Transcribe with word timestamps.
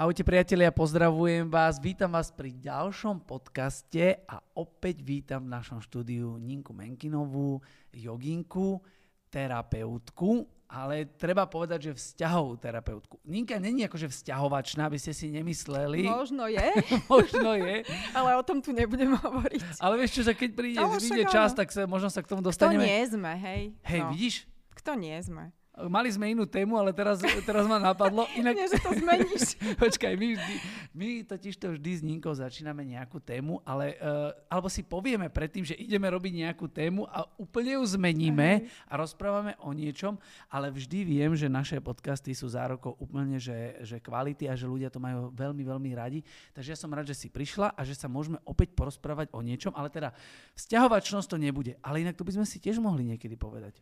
Ahojte 0.00 0.24
priatelia, 0.24 0.72
pozdravujem 0.72 1.52
vás, 1.52 1.76
vítam 1.76 2.16
vás 2.16 2.32
pri 2.32 2.56
ďalšom 2.56 3.20
podcaste 3.20 4.24
a 4.24 4.40
opäť 4.56 5.04
vítam 5.04 5.44
v 5.44 5.52
našom 5.52 5.84
štúdiu 5.84 6.40
Ninku 6.40 6.72
Menkinovú, 6.72 7.60
joginku, 7.92 8.80
terapeutku, 9.28 10.48
ale 10.72 11.04
treba 11.04 11.44
povedať, 11.44 11.92
že 11.92 12.00
vzťahovú 12.00 12.56
terapeutku. 12.56 13.20
Ninka 13.28 13.60
není 13.60 13.84
akože 13.84 14.08
vzťahovačná, 14.08 14.88
aby 14.88 14.96
ste 14.96 15.12
si 15.12 15.28
nemysleli. 15.36 16.08
Možno 16.08 16.48
je. 16.48 16.64
Možno 17.12 17.60
je. 17.60 17.84
ale 18.16 18.40
o 18.40 18.42
tom 18.42 18.64
tu 18.64 18.72
nebudem 18.72 19.12
hovoriť. 19.20 19.84
Ale 19.84 20.00
vieš 20.00 20.16
čo, 20.16 20.22
že 20.24 20.32
keď 20.32 20.50
príde, 20.56 20.80
príde 20.80 21.28
čas, 21.28 21.52
tak 21.52 21.68
sa, 21.68 21.84
možno 21.84 22.08
sa 22.08 22.24
k 22.24 22.32
tomu 22.32 22.40
dostaneme. 22.40 22.80
Kto 22.80 22.88
nie 22.88 23.00
sme, 23.04 23.32
hej. 23.36 23.62
Hej, 23.84 24.00
no. 24.00 24.08
vidíš? 24.16 24.48
Kto 24.72 24.96
nie 24.96 25.20
sme? 25.20 25.52
Mali 25.70 26.10
sme 26.10 26.34
inú 26.34 26.50
tému, 26.50 26.74
ale 26.74 26.90
teraz, 26.90 27.22
teraz 27.46 27.64
ma 27.64 27.78
napadlo. 27.78 28.26
Inak... 28.40 28.58
Nie, 28.58 28.66
že 28.66 28.82
to 28.82 28.90
zmeníš. 28.90 29.54
Počkaj, 29.86 30.12
my, 30.18 30.28
vždy, 30.34 30.54
my 30.98 31.08
totiž 31.22 31.54
to 31.56 31.78
vždy 31.78 31.90
s 31.94 32.02
Ninkou 32.02 32.34
začíname 32.34 32.82
nejakú 32.82 33.22
tému, 33.22 33.62
ale, 33.62 33.94
uh, 34.02 34.34
alebo 34.50 34.66
si 34.66 34.82
povieme 34.82 35.30
predtým, 35.30 35.62
že 35.62 35.78
ideme 35.78 36.10
robiť 36.10 36.32
nejakú 36.42 36.66
tému 36.66 37.06
a 37.06 37.22
úplne 37.38 37.78
ju 37.78 37.84
zmeníme 37.86 38.66
a 38.90 38.92
rozprávame 38.98 39.54
o 39.62 39.70
niečom, 39.70 40.18
ale 40.50 40.74
vždy 40.74 41.06
viem, 41.06 41.32
že 41.38 41.46
naše 41.46 41.78
podcasty 41.78 42.34
sú 42.34 42.50
zárokov 42.50 42.98
úplne, 42.98 43.38
že, 43.38 43.78
že 43.86 44.02
kvality 44.02 44.50
a 44.50 44.58
že 44.58 44.66
ľudia 44.66 44.90
to 44.90 44.98
majú 44.98 45.30
veľmi, 45.30 45.62
veľmi 45.62 45.90
radi. 45.94 46.26
Takže 46.50 46.74
ja 46.74 46.78
som 46.78 46.90
rád, 46.90 47.14
že 47.14 47.16
si 47.16 47.28
prišla 47.30 47.78
a 47.78 47.80
že 47.86 47.94
sa 47.94 48.10
môžeme 48.10 48.42
opäť 48.42 48.74
porozprávať 48.74 49.30
o 49.30 49.40
niečom, 49.40 49.70
ale 49.78 49.86
teda 49.86 50.10
vzťahovačnosť 50.58 51.30
to 51.30 51.38
nebude. 51.38 51.72
Ale 51.78 52.02
inak 52.02 52.18
to 52.18 52.26
by 52.26 52.34
sme 52.34 52.44
si 52.44 52.58
tiež 52.58 52.82
mohli 52.82 53.06
niekedy 53.06 53.38
povedať. 53.38 53.78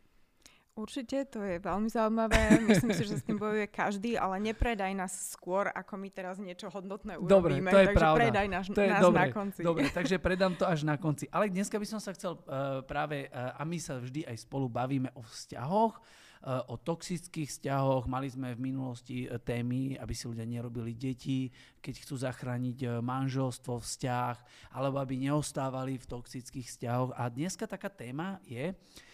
Určite, 0.79 1.27
to 1.27 1.43
je 1.43 1.59
veľmi 1.59 1.91
zaujímavé. 1.91 2.63
Myslím 2.63 2.95
si, 2.95 3.03
že 3.03 3.19
s 3.19 3.27
tým 3.27 3.35
bojuje 3.35 3.67
každý, 3.67 4.15
ale 4.15 4.39
nepredaj 4.39 4.95
nás 4.95 5.35
skôr, 5.35 5.67
ako 5.75 5.99
my 5.99 6.07
teraz 6.15 6.39
niečo 6.39 6.71
hodnotné 6.71 7.19
urobíme. 7.19 7.35
Dobre, 7.35 7.53
to 7.59 7.79
je 7.83 7.87
takže 7.91 7.99
pravda. 7.99 8.19
predaj 8.23 8.47
nás, 8.47 8.65
to 8.71 8.83
je 8.87 8.91
nás 8.95 9.03
dobre, 9.03 9.19
na 9.19 9.27
konci. 9.35 9.61
Dobre, 9.67 9.85
takže 9.99 10.17
predám 10.23 10.55
to 10.55 10.71
až 10.71 10.87
na 10.87 10.95
konci. 10.95 11.27
Ale 11.35 11.51
dneska 11.51 11.83
by 11.83 11.87
som 11.91 11.99
sa 11.99 12.15
chcel 12.15 12.39
uh, 12.39 12.87
práve, 12.87 13.27
uh, 13.27 13.59
a 13.59 13.67
my 13.67 13.75
sa 13.83 13.99
vždy 13.99 14.23
aj 14.23 14.47
spolu 14.47 14.71
bavíme 14.71 15.11
o 15.19 15.23
vzťahoch, 15.27 15.99
uh, 15.99 16.71
o 16.71 16.79
toxických 16.79 17.51
vzťahoch. 17.51 18.07
Mali 18.07 18.31
sme 18.31 18.55
v 18.55 18.71
minulosti 18.71 19.27
uh, 19.27 19.35
témy, 19.43 19.99
aby 19.99 20.15
si 20.15 20.31
ľudia 20.31 20.47
nerobili 20.47 20.95
deti, 20.95 21.51
keď 21.83 22.07
chcú 22.07 22.23
zachrániť 22.23 22.79
uh, 22.87 22.91
manželstvo, 23.03 23.83
vzťah, 23.83 24.37
alebo 24.79 25.03
aby 25.03 25.27
neostávali 25.27 25.99
v 25.99 26.07
toxických 26.07 26.71
vzťahoch. 26.71 27.19
A 27.19 27.27
dneska 27.27 27.67
taká 27.67 27.91
téma 27.91 28.39
je, 28.47 28.79
uh, 28.79 29.07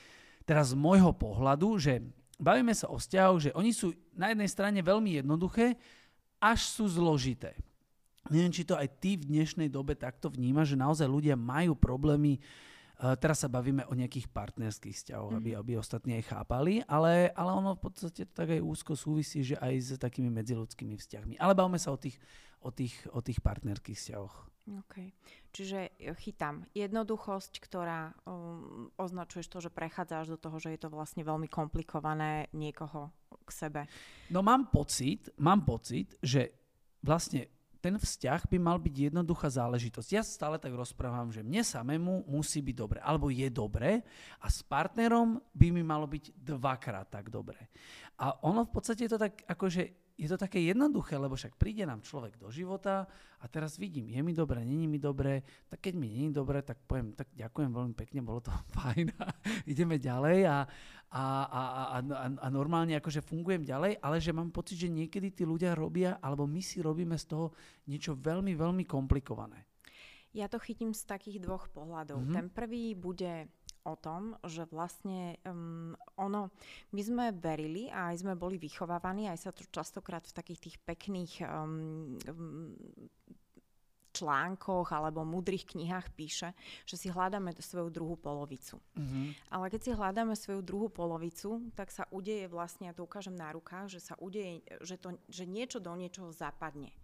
teraz 0.45 0.73
z 0.73 0.79
môjho 0.79 1.13
pohľadu, 1.13 1.81
že 1.81 2.05
bavíme 2.39 2.73
sa 2.77 2.89
o 2.93 3.01
vzťahoch, 3.01 3.51
že 3.51 3.51
oni 3.57 3.73
sú 3.73 3.93
na 4.17 4.33
jednej 4.33 4.49
strane 4.49 4.81
veľmi 4.81 5.21
jednoduché, 5.21 5.77
až 6.41 6.61
sú 6.69 6.85
zložité. 6.89 7.57
Neviem, 8.33 8.53
či 8.53 8.65
to 8.65 8.77
aj 8.77 8.89
ty 9.01 9.21
v 9.21 9.29
dnešnej 9.29 9.69
dobe 9.69 9.93
takto 9.93 10.33
vníma, 10.33 10.65
že 10.65 10.81
naozaj 10.81 11.05
ľudia 11.05 11.37
majú 11.37 11.77
problémy 11.77 12.41
teraz 12.99 13.43
sa 13.43 13.51
bavíme 13.51 13.85
o 13.91 13.95
nejakých 13.95 14.31
partnerských 14.31 14.95
vzťahoch, 14.95 15.33
aby, 15.35 15.51
mhm. 15.55 15.59
aby 15.61 15.73
ostatní 15.79 16.19
aj 16.23 16.31
chápali, 16.31 16.81
ale, 16.87 17.35
ale 17.35 17.51
ono 17.51 17.75
v 17.75 17.83
podstate 17.91 18.27
tak 18.31 18.55
aj 18.55 18.63
úzko 18.63 18.95
súvisí, 18.95 19.43
že 19.43 19.59
aj 19.59 19.75
s 19.75 19.91
takými 19.99 20.31
medziludskými 20.31 20.95
vzťahmi. 20.95 21.35
Ale 21.43 21.59
bavíme 21.59 21.79
sa 21.79 21.91
o 21.91 21.99
tých, 21.99 22.17
o 22.63 22.71
tých, 22.71 22.95
o 23.11 23.21
tých 23.21 23.43
partnerských 23.43 23.99
vzťahoch. 23.99 24.37
OK. 24.65 25.13
Čiže 25.53 25.93
e, 26.01 26.17
chytám 26.17 26.65
jednoduchosť, 26.73 27.61
ktorá 27.61 28.17
um, 28.25 28.89
označuješ 28.97 29.47
to, 29.53 29.59
že 29.61 29.69
prechádzaš 29.69 30.33
do 30.33 30.39
toho, 30.41 30.57
že 30.57 30.73
je 30.73 30.81
to 30.81 30.89
vlastne 30.89 31.21
veľmi 31.21 31.53
komplikované 31.53 32.49
niekoho 32.57 33.13
k 33.45 33.51
sebe. 33.53 33.85
No 34.33 34.41
mám 34.41 34.73
pocit, 34.73 35.29
mám 35.37 35.69
pocit, 35.69 36.17
že 36.25 36.49
vlastne 37.05 37.54
ten 37.85 38.01
vzťah 38.01 38.49
by 38.49 38.57
mal 38.57 38.81
byť 38.81 39.13
jednoduchá 39.13 39.53
záležitosť. 39.53 40.09
Ja 40.09 40.25
stále 40.25 40.57
tak 40.57 40.73
rozprávam, 40.73 41.29
že 41.29 41.45
mne 41.45 41.61
samému 41.61 42.25
musí 42.25 42.65
byť 42.65 42.77
dobre, 42.81 42.99
alebo 43.05 43.29
je 43.29 43.45
dobre 43.53 44.01
a 44.41 44.47
s 44.49 44.65
partnerom 44.65 45.37
by 45.53 45.69
mi 45.69 45.85
malo 45.85 46.09
byť 46.09 46.33
dvakrát 46.33 47.13
tak 47.13 47.29
dobre. 47.29 47.69
A 48.17 48.41
ono 48.41 48.65
v 48.65 48.73
podstate 48.73 49.05
je 49.05 49.13
to 49.13 49.21
tak 49.21 49.45
akože 49.45 50.04
je 50.15 50.31
to 50.31 50.39
také 50.39 50.63
jednoduché, 50.63 51.19
lebo 51.19 51.35
však 51.35 51.59
príde 51.59 51.83
nám 51.83 52.07
človek 52.07 52.39
do 52.39 52.47
života 52.47 53.11
a 53.43 53.45
teraz 53.51 53.75
vidím, 53.75 54.07
je 54.07 54.23
mi 54.23 54.31
dobre, 54.31 54.63
není 54.63 54.87
mi 54.87 55.03
dobre, 55.03 55.43
tak 55.67 55.83
keď 55.83 55.95
mi 55.99 56.07
není 56.07 56.31
dobre, 56.31 56.63
tak 56.63 56.79
poviem, 56.87 57.19
tak 57.19 57.27
ďakujem 57.35 57.71
veľmi 57.75 57.95
pekne, 57.99 58.23
bolo 58.23 58.39
to 58.39 58.55
fajn 58.79 59.11
a 59.19 59.27
ideme 59.67 59.99
ďalej 59.99 60.47
a, 60.47 60.59
a, 61.11 61.25
a, 61.51 61.63
a, 61.99 62.27
a 62.31 62.47
normálne 62.47 62.95
akože 62.95 63.27
fungujem 63.27 63.67
ďalej, 63.67 63.99
ale 63.99 64.23
že 64.23 64.31
mám 64.31 64.55
pocit, 64.55 64.79
že 64.79 64.89
niekedy 64.91 65.35
tí 65.35 65.43
ľudia 65.43 65.75
robia, 65.75 66.23
alebo 66.23 66.47
my 66.47 66.63
si 66.63 66.79
robíme 66.79 67.19
z 67.19 67.35
toho 67.35 67.47
niečo 67.91 68.15
veľmi, 68.15 68.55
veľmi 68.55 68.87
komplikované. 68.87 69.67
Ja 70.35 70.51
to 70.51 70.59
chytím 70.59 70.91
z 70.91 71.07
takých 71.07 71.39
dvoch 71.47 71.71
pohľadov. 71.71 72.19
Mm-hmm. 72.19 72.35
Ten 72.35 72.47
prvý 72.51 72.99
bude 72.99 73.47
o 73.85 73.95
tom, 74.01 74.37
že 74.49 74.65
vlastne 74.73 75.37
um, 75.45 75.93
ono, 76.17 76.49
my 76.97 77.03
sme 77.05 77.25
verili 77.37 77.93
a 77.93 78.13
aj 78.13 78.25
sme 78.25 78.35
boli 78.35 78.57
vychovávaní, 78.57 79.29
aj 79.29 79.39
sa 79.39 79.51
to 79.53 79.65
častokrát 79.69 80.25
v 80.25 80.37
takých 80.37 80.61
tých 80.61 80.77
pekných 80.83 81.33
um, 81.45 82.17
um, 82.29 82.73
článkoch 84.15 84.95
alebo 84.95 85.27
múdrych 85.27 85.67
knihách 85.67 86.15
píše, 86.15 86.55
že 86.87 86.95
si 86.95 87.11
hľadáme 87.11 87.51
svoju 87.59 87.91
druhú 87.91 88.15
polovicu. 88.15 88.79
Mm-hmm. 88.95 89.51
Ale 89.51 89.67
keď 89.75 89.81
si 89.83 89.91
hľadáme 89.91 90.39
svoju 90.39 90.63
druhú 90.63 90.87
polovicu, 90.87 91.67
tak 91.75 91.91
sa 91.91 92.07
udeje 92.15 92.47
vlastne, 92.47 92.89
ja 92.89 92.95
to 92.95 93.03
ukážem 93.03 93.35
na 93.35 93.51
rukách, 93.51 93.91
že 93.91 94.01
sa 94.01 94.15
udeje, 94.23 94.63
že, 94.87 94.97
to, 94.97 95.19
že 95.27 95.45
niečo 95.51 95.83
do 95.83 95.91
niečoho 95.99 96.31
zapadne 96.31 96.95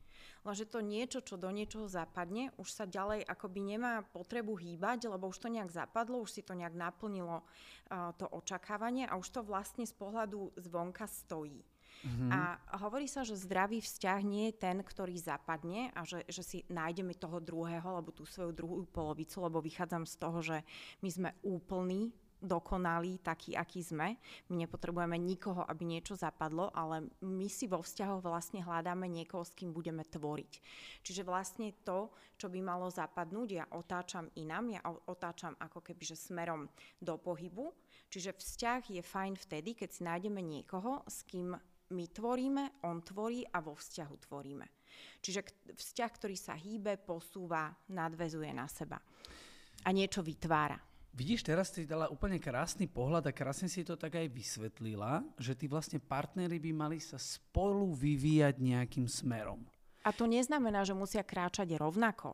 lenže 0.44 0.66
to 0.68 0.80
niečo, 0.80 1.20
čo 1.20 1.36
do 1.36 1.48
niečoho 1.52 1.86
zapadne, 1.86 2.52
už 2.56 2.68
sa 2.70 2.84
ďalej 2.88 3.24
akoby 3.24 3.60
nemá 3.76 4.02
potrebu 4.14 4.56
hýbať, 4.56 5.08
lebo 5.12 5.28
už 5.28 5.38
to 5.40 5.48
nejak 5.52 5.70
zapadlo, 5.72 6.22
už 6.22 6.30
si 6.30 6.42
to 6.44 6.56
nejak 6.56 6.72
naplnilo 6.72 7.42
uh, 7.42 8.12
to 8.16 8.24
očakávanie 8.28 9.04
a 9.04 9.16
už 9.20 9.28
to 9.28 9.40
vlastne 9.44 9.84
z 9.84 9.94
pohľadu 9.96 10.52
zvonka 10.56 11.04
stojí. 11.04 11.60
Mm-hmm. 12.00 12.30
A 12.32 12.40
hovorí 12.80 13.04
sa, 13.04 13.28
že 13.28 13.36
zdravý 13.36 13.84
vzťah 13.84 14.20
nie 14.24 14.48
je 14.48 14.56
ten, 14.56 14.80
ktorý 14.80 15.20
zapadne 15.20 15.92
a 15.92 16.08
že, 16.08 16.24
že 16.32 16.40
si 16.40 16.58
nájdeme 16.72 17.12
toho 17.12 17.44
druhého, 17.44 17.84
alebo 17.84 18.08
tú 18.08 18.24
svoju 18.24 18.56
druhú 18.56 18.88
polovicu, 18.88 19.44
lebo 19.44 19.60
vychádzam 19.60 20.08
z 20.08 20.14
toho, 20.16 20.38
že 20.40 20.64
my 21.04 21.10
sme 21.12 21.30
úplní 21.44 22.16
dokonalí, 22.40 23.20
takí, 23.20 23.52
akí 23.54 23.84
sme. 23.84 24.16
My 24.48 24.64
nepotrebujeme 24.64 25.16
nikoho, 25.20 25.64
aby 25.64 25.84
niečo 25.84 26.16
zapadlo, 26.16 26.72
ale 26.72 27.06
my 27.20 27.46
si 27.46 27.68
vo 27.68 27.84
vzťahoch 27.84 28.24
vlastne 28.24 28.64
hľadáme 28.64 29.06
niekoho, 29.06 29.44
s 29.44 29.54
kým 29.54 29.70
budeme 29.70 30.02
tvoriť. 30.02 30.52
Čiže 31.04 31.22
vlastne 31.22 31.76
to, 31.84 32.10
čo 32.40 32.48
by 32.48 32.60
malo 32.64 32.88
zapadnúť, 32.88 33.48
ja 33.52 33.64
otáčam 33.76 34.32
inám, 34.40 34.64
ja 34.72 34.80
otáčam 35.08 35.54
ako 35.60 35.84
keby, 35.84 36.02
že 36.02 36.16
smerom 36.16 36.66
do 36.98 37.20
pohybu. 37.20 37.72
Čiže 38.10 38.34
vzťah 38.34 38.82
je 38.90 39.02
fajn 39.04 39.34
vtedy, 39.38 39.78
keď 39.78 39.88
si 39.92 40.02
nájdeme 40.02 40.42
niekoho, 40.42 41.06
s 41.06 41.22
kým 41.28 41.54
my 41.90 42.04
tvoríme, 42.10 42.86
on 42.86 43.02
tvorí 43.02 43.46
a 43.46 43.62
vo 43.62 43.78
vzťahu 43.78 44.14
tvoríme. 44.26 44.66
Čiže 45.22 45.70
vzťah, 45.74 46.10
ktorý 46.10 46.34
sa 46.34 46.58
hýbe, 46.58 46.98
posúva, 46.98 47.70
nadvezuje 47.90 48.50
na 48.50 48.66
seba 48.66 48.98
a 49.84 49.88
niečo 49.94 50.20
vytvára. 50.20 50.89
Vidíš, 51.10 51.42
teraz 51.42 51.74
si 51.74 51.82
dala 51.90 52.06
úplne 52.06 52.38
krásny 52.38 52.86
pohľad 52.86 53.26
a 53.26 53.34
krásne 53.34 53.66
si 53.66 53.82
to 53.82 53.98
tak 53.98 54.14
aj 54.14 54.30
vysvetlila, 54.30 55.26
že 55.42 55.58
tí 55.58 55.66
vlastne 55.66 55.98
partnery 55.98 56.62
by 56.62 56.70
mali 56.70 56.98
sa 57.02 57.18
spolu 57.18 57.90
vyvíjať 57.98 58.62
nejakým 58.62 59.10
smerom. 59.10 59.66
A 60.00 60.16
to 60.16 60.24
neznamená, 60.24 60.80
že 60.88 60.96
musia 60.96 61.20
kráčať 61.20 61.76
rovnako, 61.76 62.32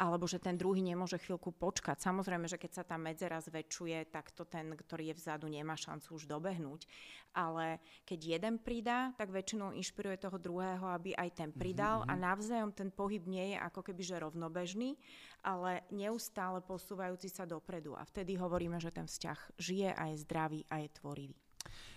alebo 0.00 0.24
že 0.24 0.40
ten 0.40 0.56
druhý 0.56 0.80
nemôže 0.80 1.20
chvíľku 1.20 1.52
počkať. 1.52 2.00
Samozrejme, 2.00 2.48
že 2.48 2.56
keď 2.56 2.70
sa 2.72 2.84
tá 2.88 2.96
medzera 2.96 3.36
zväčšuje, 3.36 4.08
tak 4.08 4.32
to 4.32 4.48
ten, 4.48 4.72
ktorý 4.72 5.12
je 5.12 5.18
vzadu, 5.20 5.44
nemá 5.52 5.76
šancu 5.76 6.16
už 6.16 6.24
dobehnúť. 6.24 6.88
Ale 7.36 7.84
keď 8.08 8.40
jeden 8.40 8.54
pridá, 8.56 9.12
tak 9.20 9.28
väčšinou 9.28 9.76
inšpiruje 9.76 10.24
toho 10.24 10.40
druhého, 10.40 10.88
aby 10.88 11.12
aj 11.12 11.30
ten 11.36 11.50
pridal 11.52 12.00
mm-hmm. 12.00 12.12
a 12.16 12.22
navzájom 12.32 12.72
ten 12.72 12.88
pohyb 12.88 13.24
nie 13.28 13.52
je 13.52 13.58
ako 13.60 13.80
keby 13.84 14.02
že 14.04 14.16
rovnobežný, 14.16 14.96
ale 15.44 15.84
neustále 15.92 16.64
posúvajúci 16.64 17.28
sa 17.28 17.44
dopredu. 17.44 17.92
A 17.92 18.08
vtedy 18.08 18.40
hovoríme, 18.40 18.80
že 18.80 18.88
ten 18.88 19.04
vzťah 19.04 19.60
žije 19.60 19.90
a 19.92 20.02
je 20.12 20.16
zdravý 20.24 20.60
a 20.72 20.80
je 20.80 20.88
tvorivý. 20.96 21.36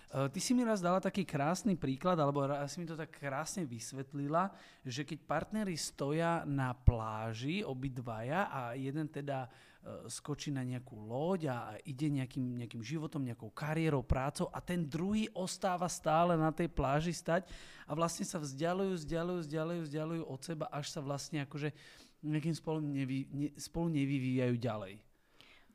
Eh, 0.06 0.30
ty 0.30 0.38
si 0.38 0.54
mi 0.54 0.62
raz 0.62 0.78
dala 0.78 1.02
taký 1.02 1.26
krásny 1.26 1.74
príklad, 1.74 2.14
alebo 2.14 2.46
si 2.70 2.78
mi 2.78 2.86
to 2.86 2.94
tak 2.94 3.10
krásne 3.10 3.66
vysvetlila, 3.66 4.54
že 4.86 5.02
keď 5.02 5.18
partnery 5.26 5.74
stoja 5.74 6.46
na 6.46 6.70
pláži, 6.78 7.66
obidvaja, 7.66 8.46
a 8.46 8.78
jeden 8.78 9.10
teda 9.10 9.50
eh, 9.50 10.06
skočí 10.06 10.54
na 10.54 10.62
nejakú 10.62 10.94
loď 10.94 11.50
a 11.50 11.58
ide 11.82 12.06
nejakým, 12.06 12.54
nejakým 12.54 12.86
životom, 12.86 13.26
nejakou 13.26 13.50
kariérou, 13.50 14.06
prácou 14.06 14.46
a 14.54 14.62
ten 14.62 14.86
druhý 14.86 15.26
ostáva 15.34 15.90
stále 15.90 16.38
na 16.38 16.54
tej 16.54 16.70
pláži 16.70 17.10
stať 17.10 17.50
a 17.82 17.90
vlastne 17.90 18.22
sa 18.22 18.38
vzdialujú, 18.38 18.94
vzdialujú, 19.02 19.42
vzdialujú, 19.42 19.80
vzdialujú 19.90 20.22
od 20.22 20.40
seba, 20.40 20.70
až 20.70 20.86
sa 20.94 21.02
vlastne 21.02 21.42
akože 21.42 21.74
nejakým 22.22 22.54
spolu, 22.54 22.78
nevy, 22.78 23.26
ne, 23.34 23.50
spolu 23.58 23.90
nevyvíjajú 23.90 24.54
ďalej. 24.54 25.02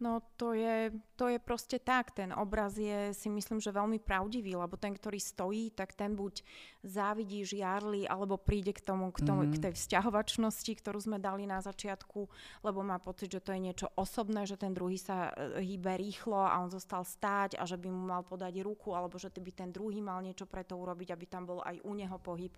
No 0.02 0.26
to 0.34 0.58
je, 0.58 0.90
to 1.14 1.30
je 1.30 1.38
proste 1.38 1.78
tak. 1.86 2.10
Ten 2.18 2.34
obraz 2.34 2.74
je 2.74 3.14
si 3.14 3.30
myslím, 3.30 3.62
že 3.62 3.70
veľmi 3.70 4.02
pravdivý, 4.02 4.58
lebo 4.58 4.74
ten, 4.74 4.98
ktorý 4.98 5.22
stojí, 5.22 5.70
tak 5.78 5.94
ten 5.94 6.18
buď 6.18 6.42
závidí, 6.82 7.46
žiarli, 7.46 8.10
alebo 8.10 8.42
príde 8.42 8.74
k 8.74 8.82
tomu, 8.82 9.14
k, 9.14 9.22
tomu, 9.22 9.46
mm-hmm. 9.46 9.62
k 9.62 9.64
tej 9.70 9.74
vzťahovačnosti, 9.78 10.74
ktorú 10.82 10.98
sme 10.98 11.22
dali 11.22 11.46
na 11.46 11.62
začiatku, 11.62 12.26
lebo 12.66 12.82
má 12.82 12.98
pocit, 12.98 13.30
že 13.30 13.46
to 13.46 13.54
je 13.54 13.62
niečo 13.62 13.94
osobné, 13.94 14.50
že 14.50 14.58
ten 14.58 14.74
druhý 14.74 14.98
sa 14.98 15.30
e, 15.38 15.62
hýbe 15.62 15.94
rýchlo 15.94 16.42
a 16.42 16.58
on 16.58 16.74
zostal 16.74 17.06
stáť 17.06 17.62
a 17.62 17.64
že 17.70 17.78
by 17.78 17.94
mu 17.94 18.10
mal 18.10 18.26
podať 18.26 18.58
ruku, 18.66 18.98
alebo 18.98 19.22
že 19.22 19.30
by 19.30 19.54
ten 19.54 19.70
druhý 19.70 20.02
mal 20.02 20.18
niečo 20.26 20.50
pre 20.50 20.66
to 20.66 20.82
urobiť, 20.82 21.14
aby 21.14 21.26
tam 21.30 21.46
bol 21.46 21.62
aj 21.62 21.78
u 21.86 21.94
neho 21.94 22.18
pohyb. 22.18 22.58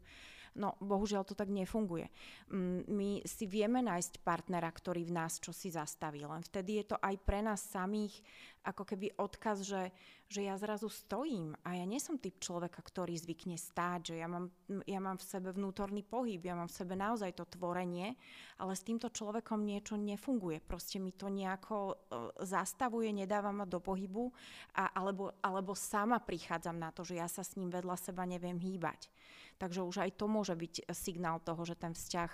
No, 0.53 0.77
bohužiaľ 0.77 1.25
to 1.25 1.33
tak 1.33 1.50
nefunguje. 1.50 2.13
Mm, 2.53 2.85
my 2.85 3.09
si 3.25 3.50
vieme 3.50 3.81
nájsť 3.81 4.21
partnera, 4.21 4.69
ktorý 4.69 5.01
v 5.09 5.15
nás 5.17 5.41
čo 5.41 5.50
si 5.50 5.73
zastaví, 5.73 6.21
len 6.21 6.45
vtedy 6.45 6.77
je 6.77 6.94
to 6.94 6.97
aj 7.01 7.15
pre 7.25 7.41
nás 7.41 7.57
samých 7.57 8.21
ako 8.63 8.88
keby 8.88 9.11
odkaz, 9.19 9.67
že, 9.67 9.91
že 10.31 10.47
ja 10.47 10.55
zrazu 10.55 10.88
stojím 10.88 11.51
a 11.67 11.75
ja 11.75 11.83
nie 11.83 12.00
som 12.00 12.15
typ 12.15 12.39
človeka, 12.39 12.79
ktorý 12.79 13.11
zvykne 13.19 13.59
stáť, 13.59 14.13
že 14.13 14.15
ja 14.23 14.27
mám, 14.31 14.55
ja 14.88 15.03
mám 15.03 15.19
v 15.19 15.27
sebe 15.27 15.51
vnútorný 15.51 16.00
pohyb, 16.01 16.39
ja 16.39 16.56
mám 16.56 16.71
v 16.71 16.77
sebe 16.79 16.95
naozaj 16.95 17.35
to 17.35 17.44
tvorenie, 17.44 18.15
ale 18.56 18.73
s 18.73 18.88
týmto 18.88 19.11
človekom 19.11 19.59
niečo 19.67 19.99
nefunguje. 19.99 20.63
Proste 20.63 21.03
mi 21.03 21.11
to 21.11 21.27
nejako 21.27 21.75
uh, 21.91 22.31
zastavuje, 22.39 23.11
nedáva 23.11 23.51
ma 23.51 23.67
do 23.67 23.83
pohybu 23.83 24.31
a, 24.79 24.95
alebo, 24.95 25.35
alebo 25.44 25.75
sama 25.75 26.23
prichádzam 26.23 26.79
na 26.79 26.95
to, 26.95 27.03
že 27.03 27.19
ja 27.19 27.27
sa 27.27 27.44
s 27.44 27.59
ním 27.59 27.67
vedľa 27.67 27.99
seba 27.99 28.23
neviem 28.23 28.56
hýbať. 28.56 29.11
Takže 29.57 29.85
už 29.85 29.95
aj 30.03 30.11
to 30.17 30.25
môže 30.25 30.53
byť 30.53 30.89
signál 30.91 31.39
toho, 31.39 31.63
že 31.63 31.77
ten 31.77 31.94
vzťah 31.94 32.31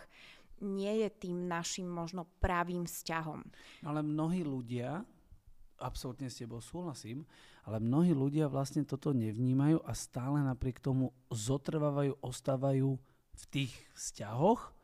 nie 0.59 1.07
je 1.07 1.09
tým 1.09 1.47
našim 1.47 1.87
možno 1.87 2.27
pravým 2.43 2.83
vzťahom. 2.83 3.43
Ale 3.87 4.03
mnohí 4.03 4.43
ľudia, 4.43 5.03
absolútne 5.79 6.27
s 6.27 6.43
tebou 6.43 6.59
súhlasím, 6.59 7.23
ale 7.63 7.79
mnohí 7.79 8.11
ľudia 8.11 8.51
vlastne 8.51 8.83
toto 8.83 9.15
nevnímajú 9.15 9.79
a 9.87 9.91
stále 9.95 10.43
napriek 10.43 10.83
tomu 10.83 11.15
zotrvávajú, 11.31 12.19
ostávajú 12.19 12.99
v 13.39 13.43
tých 13.47 13.73
vzťahoch. 13.95 14.75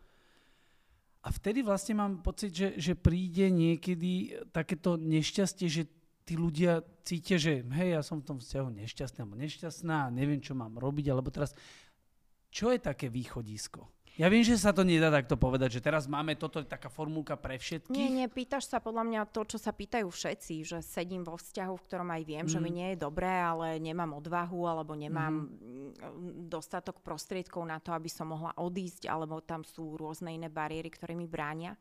A 1.26 1.34
vtedy 1.34 1.66
vlastne 1.66 1.98
mám 1.98 2.22
pocit, 2.22 2.54
že, 2.54 2.78
že 2.78 2.94
príde 2.94 3.50
niekedy 3.50 4.46
takéto 4.54 4.96
nešťastie, 4.96 5.68
že 5.68 5.90
tí 6.26 6.38
ľudia 6.38 6.86
cítia, 7.06 7.38
že 7.38 7.62
hej, 7.62 7.90
ja 7.98 8.02
som 8.02 8.22
v 8.22 8.28
tom 8.34 8.38
vzťahu 8.42 8.70
nešťastný 8.82 9.20
alebo 9.22 9.38
nešťastná 9.38 10.10
neviem, 10.10 10.42
čo 10.42 10.58
mám 10.58 10.74
robiť, 10.78 11.06
alebo 11.14 11.30
teraz 11.30 11.54
čo 12.56 12.72
je 12.72 12.80
také 12.80 13.12
východisko? 13.12 13.95
Ja 14.16 14.32
viem, 14.32 14.48
že 14.48 14.56
sa 14.56 14.72
to 14.72 14.88
nedá 14.88 15.12
takto 15.12 15.36
povedať, 15.36 15.76
že 15.76 15.84
teraz 15.84 16.08
máme 16.08 16.40
toto, 16.40 16.64
taká 16.64 16.88
formulka 16.88 17.36
pre 17.36 17.60
všetkých. 17.60 17.92
Nie, 17.92 18.08
nie, 18.08 18.28
pýtaš 18.32 18.72
sa 18.72 18.80
podľa 18.80 19.04
mňa 19.04 19.22
to, 19.28 19.44
čo 19.44 19.58
sa 19.60 19.76
pýtajú 19.76 20.08
všetci, 20.08 20.64
že 20.64 20.80
sedím 20.80 21.28
vo 21.28 21.36
vzťahu, 21.36 21.74
v 21.76 21.86
ktorom 21.92 22.10
aj 22.16 22.24
viem, 22.24 22.48
mm. 22.48 22.52
že 22.52 22.60
mi 22.64 22.72
mm. 22.72 22.78
nie 22.80 22.88
je 22.96 23.04
dobré, 23.04 23.28
ale 23.28 23.76
nemám 23.76 24.16
odvahu, 24.16 24.72
alebo 24.72 24.96
nemám 24.96 25.52
mm. 25.52 26.48
dostatok 26.48 27.04
prostriedkov 27.04 27.68
na 27.68 27.84
to, 27.84 27.92
aby 27.92 28.08
som 28.08 28.32
mohla 28.32 28.56
odísť, 28.56 29.12
alebo 29.12 29.44
tam 29.44 29.68
sú 29.68 30.00
rôzne 30.00 30.32
iné 30.32 30.48
bariéry, 30.48 30.88
ktoré 30.88 31.12
mi 31.12 31.28
bránia. 31.28 31.76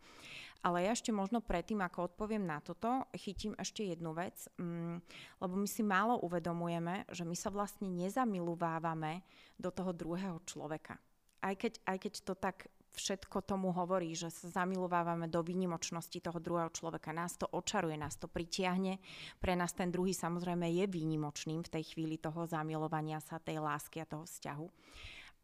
Ale 0.64 0.82
ja 0.82 0.96
ešte 0.96 1.14
možno 1.14 1.38
predtým, 1.38 1.86
ako 1.86 2.10
odpoviem 2.10 2.42
na 2.42 2.58
toto, 2.58 3.06
chytím 3.14 3.54
ešte 3.60 3.86
jednu 3.86 4.10
vec, 4.10 4.48
mm, 4.58 4.96
lebo 5.38 5.54
my 5.54 5.68
si 5.70 5.86
málo 5.86 6.18
uvedomujeme, 6.24 7.06
že 7.14 7.22
my 7.22 7.36
sa 7.38 7.54
vlastne 7.54 7.86
nezamiluvávame 7.94 9.22
do 9.54 9.70
toho 9.70 9.94
druhého 9.94 10.40
človeka. 10.48 10.98
Aj 11.44 11.52
keď, 11.52 11.76
aj 11.84 11.98
keď 12.00 12.14
to 12.24 12.34
tak 12.34 12.72
všetko 12.94 13.42
tomu 13.42 13.74
hovorí, 13.74 14.14
že 14.14 14.30
sa 14.30 14.62
zamilovávame 14.62 15.26
do 15.26 15.42
výnimočnosti 15.42 16.16
toho 16.22 16.38
druhého 16.38 16.70
človeka. 16.70 17.10
Nás 17.10 17.34
to 17.34 17.50
očaruje, 17.50 17.98
nás 17.98 18.16
to 18.16 18.30
pritiahne. 18.30 19.02
Pre 19.42 19.52
nás 19.58 19.74
ten 19.74 19.90
druhý 19.90 20.14
samozrejme 20.14 20.70
je 20.70 20.86
výnimočným 20.86 21.66
v 21.66 21.72
tej 21.74 21.84
chvíli 21.94 22.16
toho 22.16 22.46
zamilovania 22.46 23.18
sa, 23.18 23.42
tej 23.42 23.60
lásky 23.60 24.00
a 24.00 24.08
toho 24.08 24.24
vzťahu. 24.24 24.66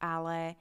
Ale 0.01 0.57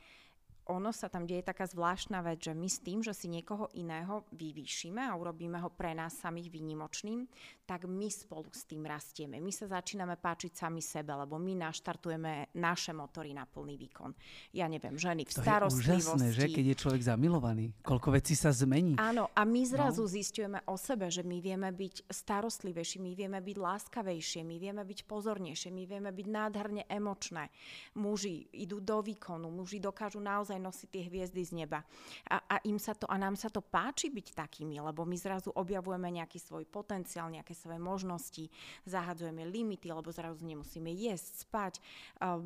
ono 0.69 0.94
sa 0.94 1.10
tam 1.10 1.25
deje 1.25 1.42
taká 1.42 1.66
zvláštna 1.66 2.21
vec, 2.21 2.45
že 2.45 2.54
my 2.54 2.69
s 2.69 2.80
tým, 2.86 3.01
že 3.01 3.18
si 3.18 3.25
niekoho 3.25 3.74
iného 3.74 4.30
vyvýšime 4.30 5.01
a 5.01 5.18
urobíme 5.18 5.57
ho 5.57 5.74
pre 5.74 5.98
nás 5.98 6.13
samých 6.21 6.54
výnimočným, 6.54 7.25
tak 7.66 7.89
my 7.89 8.10
spolu 8.10 8.50
s 8.54 8.69
tým 8.69 8.86
rastieme. 8.86 9.42
My 9.42 9.50
sa 9.50 9.66
začíname 9.66 10.18
páčiť 10.18 10.54
sami 10.54 10.81
sebe, 10.81 11.13
lebo 11.13 11.42
my 11.42 11.57
naštartujeme 11.57 12.54
naše 12.57 12.94
motory 12.94 13.33
na 13.33 13.50
plný 13.50 13.77
výkon. 13.81 14.13
Ja 14.54 14.69
neviem, 14.69 14.94
ženy 14.94 15.25
v 15.25 15.33
to 15.33 15.42
starostlivosti. 15.42 15.86
To 15.86 15.94
je 15.94 16.06
úžasné, 16.06 16.27
že 16.38 16.45
keď 16.54 16.66
je 16.69 16.75
človek 16.77 17.01
zamilovaný, 17.01 17.66
koľko 17.81 18.13
vecí 18.13 18.38
sa 18.38 18.54
zmení. 18.54 18.98
Áno, 19.01 19.33
a 19.33 19.42
my 19.45 19.62
zrazu 19.66 20.06
no. 20.06 20.10
zistujeme 20.10 20.60
o 20.69 20.77
sebe, 20.77 21.10
že 21.10 21.25
my 21.25 21.42
vieme 21.42 21.69
byť 21.74 22.10
starostlivejší, 22.10 22.98
my 23.01 23.12
vieme 23.18 23.39
byť 23.42 23.57
láskavejšie, 23.57 24.42
my 24.45 24.56
vieme 24.62 24.83
byť 24.86 25.00
pozornejšie, 25.10 25.69
my 25.74 25.83
vieme 25.89 26.10
byť 26.13 26.27
nádherne 26.30 26.83
emočné. 26.89 27.50
Muži 27.98 28.50
idú 28.54 28.81
do 28.81 29.01
výkonu, 29.01 29.50
muži 29.50 29.81
dokážu 29.81 30.21
naozaj 30.21 30.59
nosí 30.60 30.86
tie 30.92 31.08
hviezdy 31.08 31.42
z 31.42 31.52
neba. 31.66 31.82
A, 32.28 32.38
a, 32.44 32.56
im 32.68 32.78
sa 32.78 32.94
to, 32.94 33.08
a 33.08 33.16
nám 33.16 33.40
sa 33.40 33.48
to 33.48 33.64
páči 33.64 34.12
byť 34.12 34.36
takými, 34.36 34.78
lebo 34.84 35.08
my 35.08 35.16
zrazu 35.16 35.50
objavujeme 35.56 36.12
nejaký 36.12 36.38
svoj 36.38 36.68
potenciál, 36.68 37.32
nejaké 37.32 37.56
svoje 37.56 37.80
možnosti, 37.80 38.46
zahadzujeme 38.84 39.48
limity, 39.48 39.90
lebo 39.90 40.12
zrazu 40.12 40.44
nemusíme 40.44 40.92
jesť, 40.92 41.48
spať, 41.48 41.74
uh, 42.22 42.38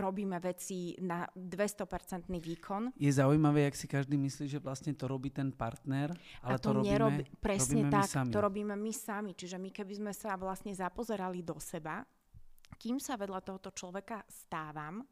robíme 0.00 0.40
veci 0.40 0.96
na 0.98 1.28
200% 1.36 2.32
výkon. 2.32 2.96
Je 2.96 3.12
zaujímavé, 3.12 3.68
jak 3.68 3.76
si 3.76 3.86
každý 3.86 4.16
myslí, 4.16 4.48
že 4.48 4.58
vlastne 4.58 4.96
to 4.96 5.04
robí 5.04 5.28
ten 5.28 5.52
partner, 5.52 6.16
ale 6.40 6.56
a 6.56 6.58
to, 6.58 6.72
to 6.72 6.76
robíme, 6.80 6.92
nerobí, 6.92 7.22
presne 7.38 7.84
robíme 7.84 7.92
tak, 7.92 8.08
my 8.08 8.14
sami. 8.16 8.32
to 8.32 8.38
robíme 8.40 8.74
my 8.74 8.92
sami. 8.92 9.32
Čiže 9.36 9.56
my 9.60 9.70
keby 9.70 9.92
sme 10.00 10.12
sa 10.16 10.34
vlastne 10.40 10.72
zapozerali 10.72 11.44
do 11.44 11.56
seba, 11.60 12.00
kým 12.76 12.98
sa 12.98 13.14
vedľa 13.14 13.40
tohoto 13.44 13.70
človeka 13.70 14.24
stávam 14.26 15.04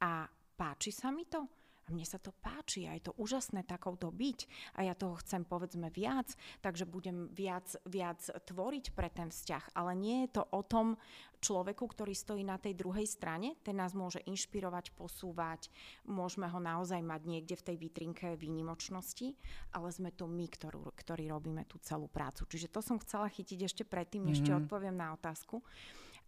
a 0.00 0.26
páči 0.56 0.90
sa 0.90 1.12
mi 1.12 1.28
to, 1.28 1.44
a 1.86 1.94
mne 1.94 2.02
sa 2.02 2.18
to 2.18 2.34
páči 2.34 2.90
a 2.90 2.98
je 2.98 3.06
to 3.06 3.16
úžasné 3.16 3.62
takouto 3.62 4.10
byť 4.10 4.38
a 4.74 4.90
ja 4.90 4.94
toho 4.98 5.14
chcem 5.22 5.46
povedzme 5.46 5.86
viac, 5.94 6.34
takže 6.58 6.82
budem 6.82 7.30
viac, 7.30 7.78
viac 7.86 8.18
tvoriť 8.26 8.90
pre 8.90 9.06
ten 9.06 9.30
vzťah. 9.30 9.78
Ale 9.78 9.94
nie 9.94 10.26
je 10.26 10.42
to 10.42 10.42
o 10.50 10.66
tom 10.66 10.98
človeku, 11.38 11.86
ktorý 11.86 12.10
stojí 12.10 12.42
na 12.42 12.58
tej 12.58 12.74
druhej 12.74 13.06
strane, 13.06 13.54
ten 13.62 13.78
nás 13.78 13.94
môže 13.94 14.18
inšpirovať, 14.26 14.90
posúvať, 14.98 15.70
môžeme 16.08 16.50
ho 16.50 16.58
naozaj 16.58 16.98
mať 17.04 17.22
niekde 17.28 17.54
v 17.54 17.66
tej 17.72 17.76
vitrinke 17.78 18.26
výnimočnosti, 18.34 19.36
ale 19.70 19.88
sme 19.94 20.10
to 20.10 20.26
my, 20.26 20.46
ktorú, 20.50 20.90
ktorí 20.90 21.30
robíme 21.30 21.62
tú 21.68 21.78
celú 21.78 22.10
prácu. 22.10 22.48
Čiže 22.50 22.72
to 22.72 22.80
som 22.82 22.98
chcela 22.98 23.30
chytiť 23.30 23.68
ešte 23.68 23.82
predtým, 23.86 24.26
mm-hmm. 24.26 24.36
ešte 24.36 24.50
mhm. 24.50 24.58
odpoviem 24.66 24.96
na 24.96 25.14
otázku. 25.14 25.62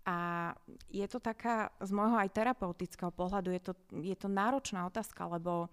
A 0.09 0.17
je 0.89 1.05
to 1.05 1.21
taká, 1.21 1.69
z 1.85 1.93
môjho 1.93 2.17
aj 2.17 2.33
terapeutického 2.33 3.13
pohľadu, 3.13 3.53
je 3.53 3.61
to, 3.61 3.73
je 3.93 4.17
to 4.17 4.33
náročná 4.33 4.89
otázka, 4.89 5.29
lebo 5.29 5.69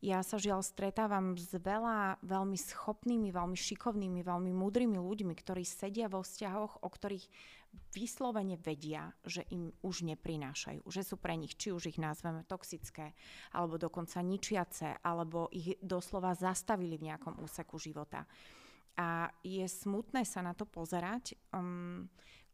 ja 0.00 0.24
sa 0.24 0.40
žiaľ 0.40 0.64
stretávam 0.64 1.36
s 1.36 1.52
veľa 1.52 2.16
veľmi 2.24 2.56
schopnými, 2.56 3.28
veľmi 3.28 3.56
šikovnými, 3.56 4.24
veľmi 4.24 4.52
múdrymi 4.56 4.96
ľuďmi, 4.96 5.36
ktorí 5.36 5.68
sedia 5.68 6.08
vo 6.08 6.24
vzťahoch, 6.24 6.80
o 6.80 6.88
ktorých 6.88 7.28
vyslovene 7.92 8.56
vedia, 8.56 9.12
že 9.26 9.44
im 9.52 9.68
už 9.84 10.08
neprinášajú, 10.08 10.84
že 10.88 11.02
sú 11.04 11.20
pre 11.20 11.36
nich, 11.36 11.52
či 11.58 11.68
už 11.68 11.92
ich 11.92 11.98
nazveme 12.00 12.40
toxické, 12.48 13.12
alebo 13.52 13.76
dokonca 13.76 14.24
ničiace, 14.24 15.04
alebo 15.04 15.52
ich 15.52 15.76
doslova 15.84 16.32
zastavili 16.32 16.96
v 16.96 17.12
nejakom 17.12 17.36
úseku 17.42 17.76
života. 17.76 18.24
A 18.94 19.28
je 19.42 19.66
smutné 19.66 20.22
sa 20.22 20.40
na 20.40 20.54
to 20.54 20.64
pozerať. 20.64 21.34
Um, 21.50 22.06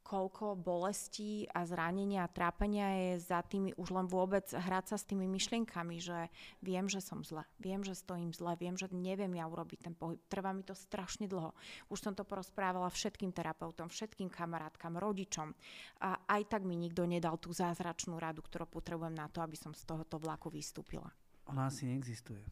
koľko 0.02 0.58
bolestí 0.58 1.46
a 1.52 1.62
zranenia 1.62 2.26
a 2.26 2.32
trápenia 2.32 2.88
je 3.14 3.22
za 3.22 3.44
tými 3.44 3.76
už 3.78 3.94
len 3.94 4.06
vôbec 4.10 4.48
hrať 4.50 4.94
sa 4.94 4.96
s 4.98 5.06
tými 5.06 5.28
myšlienkami, 5.30 6.02
že 6.02 6.28
viem, 6.64 6.90
že 6.90 6.98
som 6.98 7.22
zle, 7.22 7.46
viem, 7.62 7.80
že 7.86 7.94
stojím 7.94 8.34
zle, 8.34 8.58
viem, 8.58 8.74
že 8.74 8.90
neviem 8.90 9.30
ja 9.38 9.46
urobiť 9.46 9.78
ten 9.86 9.94
pohyb. 9.94 10.18
Trvá 10.26 10.50
mi 10.50 10.66
to 10.66 10.74
strašne 10.74 11.30
dlho. 11.30 11.54
Už 11.92 12.02
som 12.02 12.12
to 12.16 12.26
porozprávala 12.26 12.90
všetkým 12.90 13.30
terapeutom, 13.30 13.86
všetkým 13.88 14.28
kamarátkam, 14.32 14.98
rodičom. 14.98 15.54
A 16.02 16.18
aj 16.26 16.42
tak 16.50 16.62
mi 16.66 16.74
nikto 16.74 17.06
nedal 17.06 17.38
tú 17.38 17.54
zázračnú 17.54 18.18
radu, 18.18 18.42
ktorú 18.42 18.66
potrebujem 18.66 19.14
na 19.14 19.30
to, 19.30 19.40
aby 19.40 19.54
som 19.54 19.76
z 19.76 19.86
tohoto 19.86 20.18
vlaku 20.18 20.50
vystúpila. 20.50 21.08
Ona 21.50 21.70
asi 21.70 21.86
neexistuje. 21.86 22.42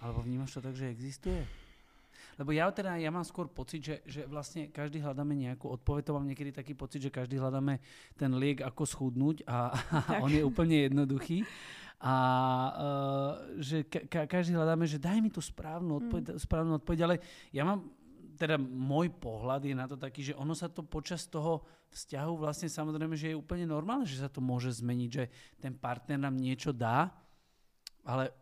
Alebo 0.00 0.24
vnímaš 0.24 0.56
to 0.56 0.60
tak, 0.64 0.76
že 0.76 0.88
existuje? 0.88 1.69
Lebo 2.40 2.50
ja 2.56 2.70
teda, 2.72 2.96
ja 2.96 3.12
mám 3.12 3.26
skôr 3.26 3.50
pocit, 3.50 3.80
že, 3.84 3.96
že 4.08 4.24
vlastne 4.24 4.72
každý 4.72 5.02
hľadáme 5.02 5.36
nejakú 5.36 5.68
odpoveď. 5.68 6.08
To 6.08 6.16
mám 6.16 6.26
niekedy 6.26 6.54
taký 6.54 6.72
pocit, 6.72 7.04
že 7.04 7.12
každý 7.12 7.36
hľadáme 7.36 7.80
ten 8.16 8.30
liek, 8.36 8.64
ako 8.64 8.82
schudnúť 8.86 9.44
a, 9.44 9.74
a 10.10 10.12
on 10.24 10.30
je 10.32 10.42
úplne 10.44 10.88
jednoduchý. 10.88 11.44
A 12.00 12.14
uh, 12.16 13.32
že 13.60 13.84
ka- 13.84 14.24
každý 14.24 14.56
hľadáme, 14.56 14.88
že 14.88 14.96
daj 14.96 15.20
mi 15.20 15.28
tú 15.28 15.44
správnu 15.44 16.00
odpoveď, 16.00 16.32
mm. 16.32 16.40
správnu 16.40 16.72
odpoveď, 16.80 16.98
ale 17.04 17.16
ja 17.52 17.60
mám, 17.60 17.92
teda 18.40 18.56
môj 18.56 19.12
pohľad 19.20 19.68
je 19.68 19.76
na 19.76 19.84
to 19.84 20.00
taký, 20.00 20.32
že 20.32 20.38
ono 20.40 20.56
sa 20.56 20.72
to 20.72 20.80
počas 20.80 21.28
toho 21.28 21.60
vzťahu 21.92 22.32
vlastne 22.40 22.72
samozrejme, 22.72 23.12
že 23.20 23.34
je 23.34 23.36
úplne 23.36 23.68
normálne, 23.68 24.08
že 24.08 24.16
sa 24.16 24.32
to 24.32 24.40
môže 24.40 24.80
zmeniť, 24.80 25.10
že 25.12 25.24
ten 25.60 25.76
partner 25.76 26.16
nám 26.16 26.40
niečo 26.40 26.72
dá, 26.72 27.12
ale 28.00 28.32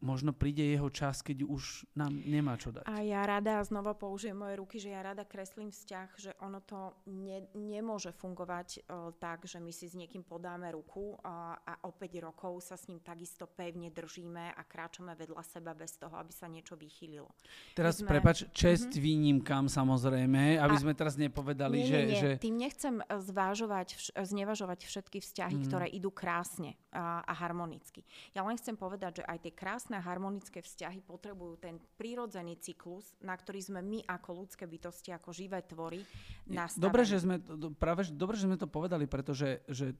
možno 0.00 0.32
príde 0.32 0.64
jeho 0.64 0.88
čas, 0.88 1.20
keď 1.20 1.44
už 1.44 1.84
nám 1.92 2.16
nemá 2.24 2.56
čo 2.56 2.72
dať. 2.72 2.88
A 2.88 3.04
ja 3.04 3.22
rada, 3.28 3.60
znova 3.60 3.92
použijem 3.92 4.36
moje 4.36 4.56
ruky, 4.56 4.76
že 4.80 4.92
ja 4.92 5.04
rada 5.04 5.28
kreslím 5.28 5.68
vzťah, 5.68 6.08
že 6.16 6.30
ono 6.40 6.64
to 6.64 6.96
ne, 7.12 7.44
nemôže 7.52 8.10
fungovať 8.16 8.88
uh, 8.88 9.12
tak, 9.20 9.44
že 9.44 9.60
my 9.60 9.68
si 9.70 9.92
s 9.92 9.94
niekým 9.94 10.24
podáme 10.24 10.72
ruku 10.72 11.14
uh, 11.20 11.56
a 11.60 11.72
o 11.84 11.92
5 11.92 12.26
rokov 12.26 12.64
sa 12.64 12.80
s 12.80 12.88
ním 12.88 13.04
takisto 13.04 13.44
pevne 13.44 13.92
držíme 13.92 14.56
a 14.56 14.60
kráčame 14.64 15.12
vedľa 15.12 15.44
seba 15.44 15.76
bez 15.76 16.00
toho, 16.00 16.16
aby 16.16 16.32
sa 16.32 16.48
niečo 16.48 16.80
vychýlilo. 16.80 17.28
Teraz, 17.76 18.00
sme... 18.00 18.08
prepač, 18.08 18.48
čest 18.56 18.88
mm-hmm. 18.88 19.04
výnimkám 19.04 19.64
samozrejme, 19.68 20.56
aby 20.56 20.76
a... 20.76 20.80
sme 20.80 20.96
teraz 20.96 21.20
nepovedali, 21.20 21.84
nie, 21.84 21.88
že, 21.88 21.98
nie, 22.00 22.08
nie. 22.08 22.20
že... 22.20 22.30
Tým 22.40 22.56
nechcem 22.56 23.04
zvážovať, 23.04 24.16
znevažovať 24.16 24.88
všetky 24.88 25.20
vzťahy, 25.20 25.56
mm. 25.60 25.64
ktoré 25.68 25.86
idú 25.92 26.08
krásne 26.08 26.80
a, 26.88 27.20
a 27.20 27.32
harmonicky. 27.36 28.02
Ja 28.32 28.42
len 28.48 28.56
chcem 28.56 28.74
povedať, 28.80 29.22
že 29.22 29.24
aj 29.28 29.38
tie 29.44 29.52
krásne 29.52 29.89
a 29.96 30.04
harmonické 30.04 30.62
vzťahy 30.62 31.02
potrebujú 31.02 31.58
ten 31.58 31.78
prírodzený 31.98 32.60
cyklus, 32.62 33.14
na 33.24 33.34
ktorý 33.34 33.58
sme 33.58 33.80
my 33.82 34.04
ako 34.06 34.44
ľudské 34.44 34.64
bytosti, 34.68 35.10
ako 35.10 35.34
živé 35.34 35.64
tvory 35.66 36.04
nastavení. 36.46 36.84
Dobre, 36.84 37.02
že 37.02 37.16
sme, 37.18 37.36
práve, 37.74 38.06
dobre, 38.12 38.38
že 38.38 38.46
sme 38.46 38.58
to 38.60 38.70
povedali, 38.70 39.10
pretože 39.10 39.64
že 39.66 39.98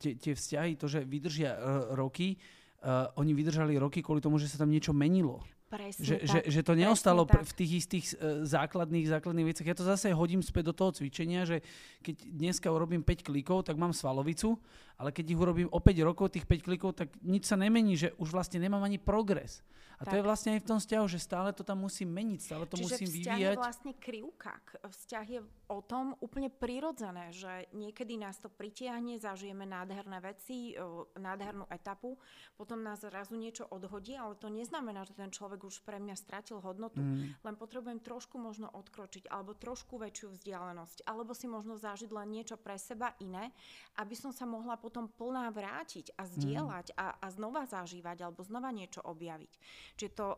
tie, 0.00 0.16
tie 0.16 0.32
vzťahy, 0.32 0.76
to, 0.80 0.86
že 0.88 1.04
vydržia 1.04 1.54
uh, 1.54 1.60
roky, 1.96 2.36
uh, 2.82 3.12
oni 3.20 3.32
vydržali 3.36 3.76
roky 3.76 4.00
kvôli 4.00 4.24
tomu, 4.24 4.40
že 4.40 4.48
sa 4.48 4.60
tam 4.60 4.72
niečo 4.72 4.96
menilo. 4.96 5.44
Presne 5.74 6.06
že, 6.06 6.16
tak. 6.22 6.28
Že, 6.30 6.40
že 6.54 6.60
to 6.62 6.74
neostalo 6.78 7.26
pr- 7.26 7.42
v 7.42 7.52
tých 7.56 7.72
istých 7.82 8.04
uh, 8.14 8.46
základných, 8.46 9.10
základných 9.10 9.48
veciach. 9.50 9.68
Ja 9.74 9.78
to 9.78 9.82
zase 9.82 10.14
hodím 10.14 10.44
späť 10.44 10.70
do 10.70 10.74
toho 10.76 10.94
cvičenia, 10.94 11.42
že 11.42 11.66
keď 12.04 12.30
dneska 12.30 12.70
urobím 12.70 13.02
5 13.02 13.26
klikov, 13.26 13.66
tak 13.66 13.74
mám 13.74 13.90
svalovicu, 13.90 14.54
ale 14.98 15.10
keď 15.10 15.34
ich 15.34 15.40
urobím 15.40 15.68
o 15.70 15.78
5 15.82 16.08
rokov, 16.08 16.34
tých 16.34 16.46
5 16.46 16.66
klikov, 16.66 16.94
tak 16.94 17.10
nič 17.22 17.48
sa 17.50 17.58
nemení, 17.58 17.98
že 17.98 18.14
už 18.18 18.30
vlastne 18.30 18.62
nemám 18.62 18.82
ani 18.86 18.98
progres. 18.98 19.62
A 19.98 20.02
tak. 20.02 20.10
to 20.10 20.14
je 20.18 20.26
vlastne 20.26 20.50
aj 20.58 20.60
v 20.66 20.68
tom 20.74 20.78
vzťahu, 20.82 21.06
že 21.06 21.18
stále 21.22 21.50
to 21.54 21.62
tam 21.62 21.86
musím 21.86 22.10
meniť, 22.10 22.40
stále 22.42 22.64
to 22.66 22.74
Čiže 22.74 22.84
musím 22.84 23.08
vzťah 23.14 23.36
vyvíjať. 23.38 23.54
je 23.54 23.62
vlastne 23.62 23.92
krivka. 23.94 24.52
Vzťah 24.82 25.26
je 25.30 25.40
o 25.70 25.80
tom 25.80 26.18
úplne 26.18 26.50
prirodzené, 26.50 27.30
že 27.30 27.70
niekedy 27.70 28.18
nás 28.18 28.42
to 28.42 28.50
pritiahne, 28.50 29.22
zažijeme 29.22 29.62
nádherné 29.62 30.18
veci, 30.18 30.74
nádhernú 31.14 31.70
etapu, 31.70 32.18
potom 32.58 32.82
nás 32.82 33.06
zrazu 33.06 33.38
niečo 33.38 33.70
odhodí, 33.70 34.18
ale 34.18 34.34
to 34.34 34.50
neznamená, 34.50 35.06
že 35.06 35.14
ten 35.14 35.30
človek 35.30 35.62
už 35.62 35.86
pre 35.86 36.02
mňa 36.02 36.18
stratil 36.18 36.58
hodnotu. 36.58 36.98
Mm. 36.98 37.38
Len 37.46 37.54
potrebujem 37.54 38.02
trošku 38.02 38.34
možno 38.36 38.66
odkročiť, 38.74 39.30
alebo 39.30 39.54
trošku 39.54 39.98
väčšiu 40.02 40.34
vzdialenosť, 40.34 41.06
alebo 41.06 41.32
si 41.38 41.46
možno 41.46 41.78
zažiť 41.78 42.10
len 42.10 42.34
niečo 42.34 42.58
pre 42.58 42.74
seba 42.76 43.14
iné, 43.22 43.54
aby 43.98 44.14
som 44.18 44.34
sa 44.34 44.42
mohla 44.42 44.74
potom 44.84 45.08
plná 45.08 45.48
vrátiť 45.48 46.12
a 46.20 46.28
zdieľať 46.28 46.92
mm. 46.92 46.96
a, 47.00 47.06
a 47.24 47.26
znova 47.32 47.64
zažívať, 47.64 48.20
alebo 48.20 48.44
znova 48.44 48.68
niečo 48.68 49.00
objaviť. 49.00 49.52
Čiže 49.96 50.12
to, 50.12 50.28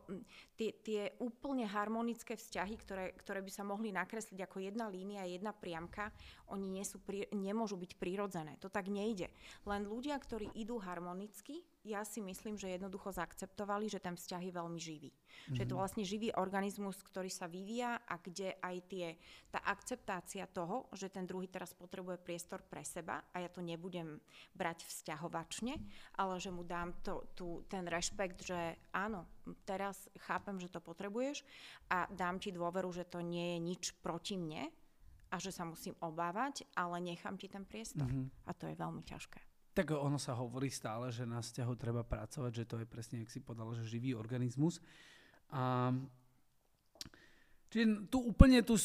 tie, 0.55 0.71
tie 0.87 1.03
úplne 1.19 1.67
harmonické 1.67 2.39
vzťahy, 2.39 2.79
ktoré, 2.79 3.11
ktoré 3.19 3.43
by 3.43 3.51
sa 3.51 3.67
mohli 3.67 3.91
nakresliť 3.91 4.39
ako 4.47 4.63
jedna 4.63 4.87
línia, 4.87 5.27
jedna 5.27 5.51
priamka, 5.51 6.15
oni 6.51 6.67
nie 6.71 6.85
sú, 6.87 7.03
nemôžu 7.35 7.75
byť 7.79 7.99
prirodzené. 7.99 8.59
To 8.63 8.71
tak 8.71 8.87
nejde. 8.87 9.31
Len 9.67 9.83
ľudia, 9.87 10.15
ktorí 10.19 10.53
idú 10.55 10.79
harmonicky, 10.79 11.67
ja 11.87 12.03
si 12.03 12.19
myslím, 12.19 12.59
že 12.59 12.75
jednoducho 12.75 13.15
zaakceptovali, 13.15 13.87
že 13.87 14.03
ten 14.03 14.19
vzťah 14.19 14.43
je 14.43 14.53
veľmi 14.53 14.81
živý. 14.83 15.11
Mm-hmm. 15.15 15.55
Že 15.55 15.63
je 15.63 15.69
to 15.71 15.77
mhm. 15.79 15.83
vlastne 15.83 16.05
živý 16.05 16.29
organizmus, 16.35 16.99
ktorý 17.07 17.31
sa 17.31 17.47
vyvíja 17.47 18.03
a 18.03 18.15
kde 18.19 18.59
aj 18.59 18.77
tie, 18.91 19.07
tá 19.55 19.63
akceptácia 19.63 20.51
toho, 20.51 20.91
že 20.91 21.07
ten 21.07 21.23
druhý 21.23 21.47
teraz 21.47 21.71
potrebuje 21.71 22.19
priestor 22.19 22.67
pre 22.67 22.83
seba 22.83 23.23
a 23.31 23.39
ja 23.39 23.47
to 23.47 23.63
nebudem 23.63 24.19
brať 24.59 24.83
vzťahovačne, 24.91 25.79
ale 26.19 26.35
že 26.43 26.51
mu 26.51 26.67
dám 26.67 26.91
to, 27.07 27.23
tu, 27.39 27.63
ten 27.71 27.87
rešpekt, 27.87 28.43
že 28.43 28.75
áno, 28.91 29.23
teraz 29.63 30.11
chápem, 30.27 30.59
že 30.59 30.73
to 30.73 30.83
potrebuješ 30.83 31.47
a 31.87 32.11
dám 32.11 32.43
ti 32.43 32.51
dôveru, 32.51 32.91
že 32.91 33.07
to 33.07 33.23
nie 33.23 33.55
je 33.55 33.59
nič 33.63 33.83
proti 34.03 34.35
mne 34.35 34.67
a 35.37 35.43
že 35.43 35.53
sa 35.53 35.69
musím 35.69 35.93
obávať, 36.01 36.65
ale 36.73 36.97
nechám 37.05 37.37
ti 37.37 37.45
ten 37.45 37.69
priestor. 37.69 38.09
Mm-hmm. 38.09 38.49
A 38.49 38.51
to 38.57 38.65
je 38.73 38.75
veľmi 38.81 39.05
ťažké. 39.05 39.41
Tak 39.77 39.93
ono 39.93 40.17
sa 40.17 40.33
hovorí 40.33 40.73
stále, 40.73 41.13
že 41.13 41.29
na 41.29 41.45
vzťahu 41.45 41.77
treba 41.77 42.01
pracovať, 42.01 42.65
že 42.65 42.65
to 42.65 42.81
je 42.81 42.89
presne, 42.89 43.21
jak 43.21 43.29
si 43.29 43.45
povedal, 43.45 43.77
že 43.77 43.85
živý 43.85 44.17
organizmus. 44.17 44.81
A, 45.53 45.93
čiže 47.69 48.09
tu 48.09 48.25
úplne 48.25 48.65
tu, 48.65 48.81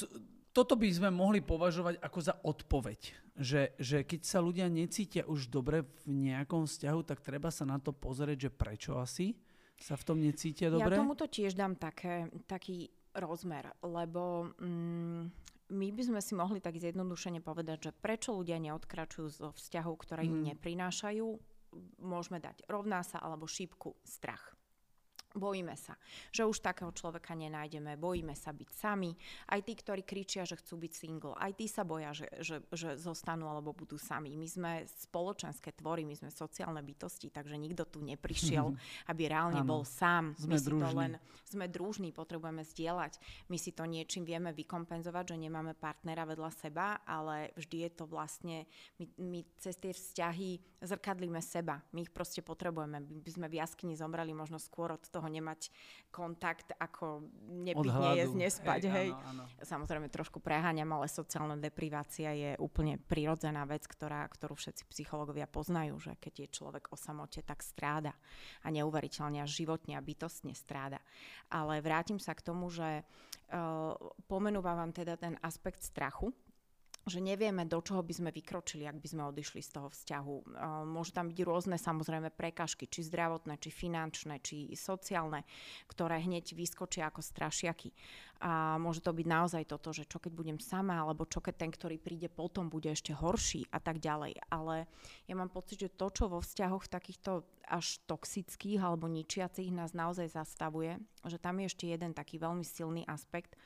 toto 0.52 0.76
by 0.76 0.92
sme 0.92 1.08
mohli 1.08 1.40
považovať 1.40 2.04
ako 2.04 2.20
za 2.20 2.36
odpoveď. 2.44 3.00
Že, 3.40 3.80
že 3.80 4.04
keď 4.04 4.22
sa 4.28 4.44
ľudia 4.44 4.68
necítia 4.68 5.24
už 5.24 5.48
dobre 5.48 5.88
v 6.04 6.28
nejakom 6.28 6.68
vzťahu, 6.68 7.00
tak 7.08 7.24
treba 7.24 7.48
sa 7.48 7.64
na 7.64 7.80
to 7.80 7.96
pozrieť, 7.96 8.52
že 8.52 8.52
prečo 8.52 9.00
asi 9.00 9.40
sa 9.80 9.96
v 9.96 10.04
tom 10.04 10.20
necítia 10.20 10.68
dobre. 10.68 11.00
Ja 11.00 11.00
tomuto 11.00 11.26
tiež 11.32 11.56
dám 11.56 11.80
také, 11.80 12.28
taký 12.52 12.92
rozmer, 13.16 13.72
lebo 13.80 14.52
mm, 14.60 15.41
my 15.72 15.88
by 15.96 16.04
sme 16.04 16.20
si 16.20 16.36
mohli 16.36 16.60
tak 16.60 16.76
zjednodušene 16.76 17.40
povedať, 17.40 17.90
že 17.90 17.92
prečo 17.96 18.36
ľudia 18.36 18.60
neodkračujú 18.60 19.28
zo 19.32 19.50
vzťahov, 19.56 19.96
ktoré 20.04 20.28
im 20.28 20.44
mm. 20.44 20.46
neprinášajú, 20.54 21.28
môžeme 22.04 22.44
dať 22.44 22.68
rovná 22.68 23.00
sa 23.08 23.24
alebo 23.24 23.48
šípku 23.48 23.96
strach. 24.04 24.52
Bojíme 25.32 25.80
sa, 25.80 25.96
že 26.36 26.44
už 26.44 26.60
takého 26.60 26.92
človeka 26.92 27.32
nenájdeme, 27.32 27.96
bojíme 27.96 28.36
sa 28.36 28.52
byť 28.52 28.70
sami. 28.76 29.16
Aj 29.48 29.64
tí, 29.64 29.72
ktorí 29.80 30.04
kričia, 30.04 30.44
že 30.44 30.60
chcú 30.60 30.84
byť 30.84 30.92
single, 30.92 31.40
aj 31.40 31.52
tí 31.56 31.72
sa 31.72 31.88
boja, 31.88 32.12
že, 32.12 32.28
že, 32.44 32.60
že 32.76 33.00
zostanú 33.00 33.48
alebo 33.48 33.72
budú 33.72 33.96
sami. 33.96 34.36
My 34.36 34.48
sme 34.48 34.72
spoločenské 34.84 35.72
tvory, 35.72 36.04
my 36.04 36.20
sme 36.20 36.30
sociálne 36.34 36.84
bytosti, 36.84 37.32
takže 37.32 37.56
nikto 37.56 37.88
tu 37.88 38.04
neprišiel, 38.04 38.76
aby 39.12 39.32
reálne 39.32 39.64
ano. 39.64 39.70
bol 39.80 39.84
sám. 39.88 40.36
Sme 40.36 40.60
my 40.60 40.64
družní. 40.68 40.84
Si 40.84 40.92
to 40.92 41.00
len, 41.00 41.14
sme 41.48 41.66
družní, 41.72 42.10
potrebujeme 42.12 42.64
zdieľať. 42.68 43.20
My 43.48 43.56
si 43.56 43.72
to 43.72 43.88
niečím 43.88 44.28
vieme 44.28 44.52
vykompenzovať, 44.52 45.36
že 45.36 45.42
nemáme 45.48 45.76
partnera 45.80 46.28
vedľa 46.28 46.52
seba, 46.52 47.00
ale 47.08 47.56
vždy 47.56 47.88
je 47.88 47.92
to 47.96 48.04
vlastne, 48.08 48.68
my, 49.00 49.06
my 49.16 49.40
cez 49.60 49.80
tie 49.80 49.96
vzťahy 49.96 50.82
zrkadlíme 50.82 51.40
seba. 51.40 51.80
My 51.94 52.04
ich 52.04 52.12
proste 52.12 52.42
potrebujeme. 52.42 53.04
My 53.04 53.20
by 53.22 53.32
sme 53.32 53.48
v 53.48 53.60
jaskyni 53.62 53.94
zomreli 53.94 54.34
možno 54.34 54.58
skôr 54.58 54.96
od 54.96 55.04
toho, 55.08 55.21
toho 55.22 55.30
nemať 55.30 55.70
kontakt, 56.10 56.74
ako 56.82 57.30
nepiť, 57.46 57.94
nejesť, 57.94 58.34
nespať. 58.34 58.82
Hej, 58.90 58.94
hej. 58.98 59.10
Áno, 59.14 59.46
áno. 59.46 59.62
Samozrejme 59.62 60.10
trošku 60.10 60.42
preháňam, 60.42 60.90
ale 60.98 61.06
sociálna 61.06 61.62
deprivácia 61.62 62.34
je 62.34 62.52
úplne 62.58 62.98
prirodzená 62.98 63.70
vec, 63.70 63.86
ktorá, 63.86 64.26
ktorú 64.26 64.58
všetci 64.58 64.90
psychológovia 64.90 65.46
poznajú, 65.46 66.02
že 66.02 66.18
keď 66.18 66.34
je 66.42 66.56
človek 66.58 66.90
o 66.90 66.98
samote, 66.98 67.46
tak 67.46 67.62
stráda. 67.62 68.18
A 68.66 68.74
neuveriteľne 68.74 69.46
až 69.46 69.62
životne 69.62 69.94
a 69.94 70.02
bytostne 70.02 70.58
stráda. 70.58 70.98
Ale 71.54 71.78
vrátim 71.86 72.18
sa 72.18 72.34
k 72.34 72.42
tomu, 72.42 72.74
že 72.74 73.06
uh, 73.06 73.94
pomenúvam 74.26 74.82
vám 74.82 74.92
teda 74.92 75.22
ten 75.22 75.38
aspekt 75.46 75.86
strachu, 75.86 76.34
že 77.10 77.18
nevieme, 77.18 77.66
do 77.66 77.82
čoho 77.82 78.06
by 78.06 78.14
sme 78.14 78.30
vykročili, 78.30 78.86
ak 78.86 79.02
by 79.02 79.08
sme 79.10 79.24
odišli 79.34 79.66
z 79.66 79.74
toho 79.74 79.90
vzťahu. 79.90 80.36
Môžu 80.86 81.12
tam 81.18 81.34
byť 81.34 81.40
rôzne 81.42 81.78
samozrejme 81.82 82.30
prekažky, 82.30 82.86
či 82.86 83.02
zdravotné, 83.10 83.58
či 83.58 83.74
finančné, 83.74 84.38
či 84.46 84.70
sociálne, 84.78 85.42
ktoré 85.90 86.22
hneď 86.22 86.54
vyskočia 86.54 87.10
ako 87.10 87.26
strašiaky. 87.26 87.90
A 88.42 88.78
môže 88.78 89.02
to 89.02 89.14
byť 89.14 89.28
naozaj 89.30 89.64
toto, 89.66 89.90
že 89.94 90.06
čo 90.06 90.22
keď 90.22 90.34
budem 90.34 90.58
sama, 90.62 91.02
alebo 91.02 91.26
čo 91.26 91.42
keď 91.42 91.66
ten, 91.66 91.72
ktorý 91.74 91.98
príde 91.98 92.30
potom, 92.30 92.70
bude 92.70 92.94
ešte 92.94 93.18
horší 93.18 93.66
a 93.74 93.82
tak 93.82 93.98
ďalej. 93.98 94.38
Ale 94.54 94.86
ja 95.26 95.34
mám 95.34 95.50
pocit, 95.50 95.82
že 95.82 95.94
to, 95.94 96.14
čo 96.14 96.30
vo 96.30 96.42
vzťahoch 96.42 96.86
takýchto 96.86 97.46
až 97.66 97.98
toxických 98.06 98.82
alebo 98.82 99.10
ničiacich 99.10 99.74
nás 99.74 99.98
naozaj 99.98 100.38
zastavuje, 100.38 101.02
že 101.26 101.42
tam 101.42 101.62
je 101.62 101.70
ešte 101.70 101.86
jeden 101.90 102.14
taký 102.14 102.38
veľmi 102.38 102.66
silný 102.66 103.06
aspekt 103.10 103.58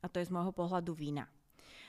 a 0.00 0.08
to 0.08 0.20
je 0.20 0.28
z 0.28 0.32
môjho 0.32 0.52
pohľadu 0.52 0.92
vína 0.92 1.28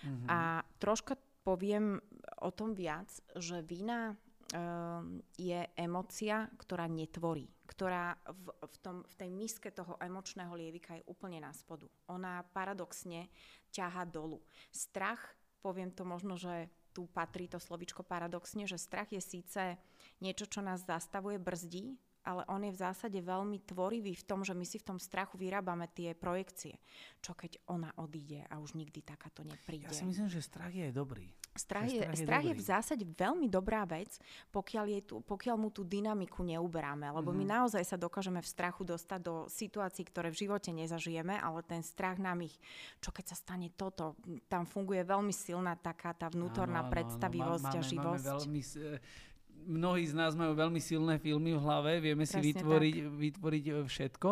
Mm-hmm. 0.01 0.27
A 0.33 0.61
troška 0.81 1.13
poviem 1.45 2.01
o 2.41 2.50
tom 2.50 2.73
viac, 2.73 3.09
že 3.38 3.61
vina 3.61 4.17
um, 4.51 5.21
je 5.38 5.61
emocia, 5.77 6.50
ktorá 6.57 6.89
netvorí, 6.89 7.45
ktorá 7.69 8.17
v, 8.25 8.45
v, 8.65 8.75
tom, 8.81 8.95
v 9.05 9.13
tej 9.13 9.29
miske 9.29 9.69
toho 9.69 9.97
emočného 10.01 10.53
lievika 10.57 10.97
je 10.97 11.05
úplne 11.05 11.38
na 11.41 11.53
spodu. 11.53 11.85
Ona 12.09 12.41
paradoxne 12.50 13.29
ťaha 13.69 14.09
dolu. 14.09 14.41
Strach, 14.73 15.21
poviem 15.61 15.93
to 15.93 16.03
možno, 16.03 16.35
že 16.35 16.69
tu 16.91 17.07
patrí 17.07 17.47
to 17.47 17.55
slovičko 17.55 18.03
paradoxne, 18.03 18.67
že 18.67 18.75
strach 18.75 19.07
je 19.15 19.23
síce 19.23 19.79
niečo, 20.19 20.43
čo 20.43 20.59
nás 20.59 20.83
zastavuje, 20.83 21.39
brzdí, 21.39 21.95
ale 22.21 22.45
on 22.45 22.61
je 22.61 22.71
v 22.71 22.81
zásade 22.81 23.17
veľmi 23.17 23.65
tvorivý 23.65 24.13
v 24.13 24.23
tom, 24.25 24.45
že 24.45 24.53
my 24.53 24.65
si 24.65 24.77
v 24.77 24.93
tom 24.93 24.97
strachu 25.01 25.41
vyrábame 25.41 25.89
tie 25.89 26.13
projekcie. 26.13 26.77
Čo 27.21 27.33
keď 27.33 27.57
ona 27.69 27.89
odíde 27.97 28.45
a 28.49 28.61
už 28.61 28.77
nikdy 28.77 29.01
takáto 29.01 29.41
nepríde. 29.41 29.89
Ja 29.89 29.93
si 29.93 30.05
myslím, 30.05 30.29
že 30.29 30.41
strach 30.41 30.73
je 30.73 30.93
dobrý. 30.93 31.33
Strach, 31.51 31.83
je, 31.83 31.99
strach, 31.99 32.15
je, 32.15 32.23
strach 32.23 32.45
je 32.47 32.55
v 32.55 32.63
zásade 32.63 33.03
veľmi 33.03 33.51
dobrá 33.51 33.83
vec, 33.83 34.15
pokiaľ, 34.55 34.85
je 34.87 35.01
tu, 35.03 35.15
pokiaľ 35.19 35.55
mu 35.59 35.67
tú 35.67 35.83
dynamiku 35.83 36.47
neuberáme. 36.47 37.11
Lebo 37.11 37.35
mm-hmm. 37.35 37.41
my 37.43 37.45
mhm. 37.45 37.53
naozaj 37.59 37.83
sa 37.83 37.97
dokážeme 37.99 38.39
v 38.39 38.47
strachu 38.47 38.87
dostať 38.87 39.19
do 39.19 39.35
situácií, 39.51 40.07
ktoré 40.07 40.31
v 40.31 40.47
živote 40.47 40.71
nezažijeme, 40.71 41.35
ale 41.35 41.59
ten 41.67 41.83
strach 41.83 42.15
nám 42.21 42.39
ich, 42.47 42.55
čo 43.03 43.11
keď 43.11 43.35
sa 43.35 43.37
stane 43.37 43.67
toto, 43.75 44.15
tam 44.47 44.63
funguje 44.63 45.03
veľmi 45.03 45.35
silná 45.35 45.75
taká 45.75 46.15
tá 46.15 46.31
vnútorná 46.31 46.85
áno, 46.85 46.87
áno, 46.87 46.93
predstavivosť 46.95 47.67
áno, 47.67 47.75
máme, 47.75 47.83
a 47.83 47.89
živosť. 47.91 48.23
Máme 48.23 48.31
veľmi 48.39 48.61
mnohí 49.65 50.08
z 50.08 50.13
nás 50.18 50.34
majú 50.34 50.58
veľmi 50.58 50.82
silné 50.82 51.18
filmy 51.22 51.53
v 51.53 51.62
hlave, 51.62 51.91
vieme 52.01 52.25
Presne 52.25 52.41
si 52.41 52.53
vytvoriť, 52.53 52.96
vytvoriť 53.08 53.65
e, 53.68 53.74
všetko. 53.86 54.30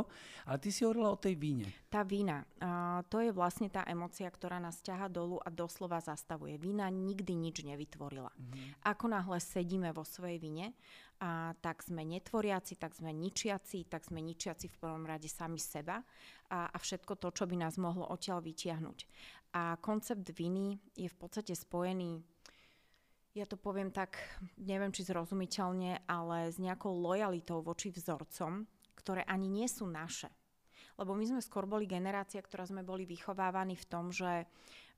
Ale 0.49 0.57
ty 0.57 0.69
si 0.73 0.81
hovorila 0.85 1.13
o 1.13 1.21
tej 1.21 1.37
víne. 1.37 1.69
Tá 1.89 2.01
vína, 2.01 2.41
uh, 2.61 3.05
to 3.05 3.21
je 3.21 3.29
vlastne 3.29 3.69
tá 3.69 3.85
emocia, 3.85 4.25
ktorá 4.25 4.57
nás 4.57 4.81
ťaha 4.81 5.05
dolu 5.09 5.37
a 5.41 5.53
doslova 5.53 6.01
zastavuje. 6.01 6.57
Vína 6.57 6.89
nikdy 6.89 7.37
nič 7.37 7.61
nevytvorila. 7.61 8.33
Mm-hmm. 8.33 8.81
Ako 8.89 9.05
náhle 9.09 9.37
sedíme 9.37 9.93
vo 9.93 10.01
svojej 10.01 10.41
vine, 10.41 10.73
a 11.19 11.51
tak 11.59 11.83
sme 11.83 12.07
netvoriaci, 12.07 12.79
tak 12.79 12.95
sme 12.95 13.11
ničiaci, 13.11 13.91
tak 13.91 14.07
sme 14.07 14.23
ničiaci 14.23 14.71
v 14.71 14.79
prvom 14.79 15.03
rade 15.03 15.27
sami 15.27 15.59
seba 15.59 15.99
a, 16.47 16.71
a 16.71 16.77
všetko 16.79 17.19
to, 17.19 17.35
čo 17.35 17.43
by 17.43 17.59
nás 17.59 17.75
mohlo 17.75 18.07
odtiaľ 18.07 18.39
vytiahnuť. 18.39 19.03
A 19.51 19.75
koncept 19.83 20.23
viny 20.31 20.79
je 20.95 21.11
v 21.11 21.17
podstate 21.19 21.59
spojený 21.59 22.23
ja 23.37 23.45
to 23.45 23.61
poviem 23.61 23.93
tak, 23.93 24.17
neviem 24.57 24.89
či 24.89 25.05
zrozumiteľne, 25.05 26.09
ale 26.09 26.49
s 26.49 26.57
nejakou 26.57 26.89
lojalitou 26.89 27.61
voči 27.61 27.93
vzorcom, 27.93 28.65
ktoré 28.97 29.21
ani 29.29 29.45
nie 29.45 29.69
sú 29.69 29.85
naše. 29.85 30.33
Lebo 30.97 31.15
my 31.15 31.23
sme 31.23 31.41
skôr 31.45 31.63
boli 31.69 31.87
generácia, 31.87 32.41
ktorá 32.41 32.67
sme 32.67 32.83
boli 32.83 33.07
vychovávaní 33.07 33.77
v 33.77 33.85
tom, 33.87 34.11
že 34.11 34.49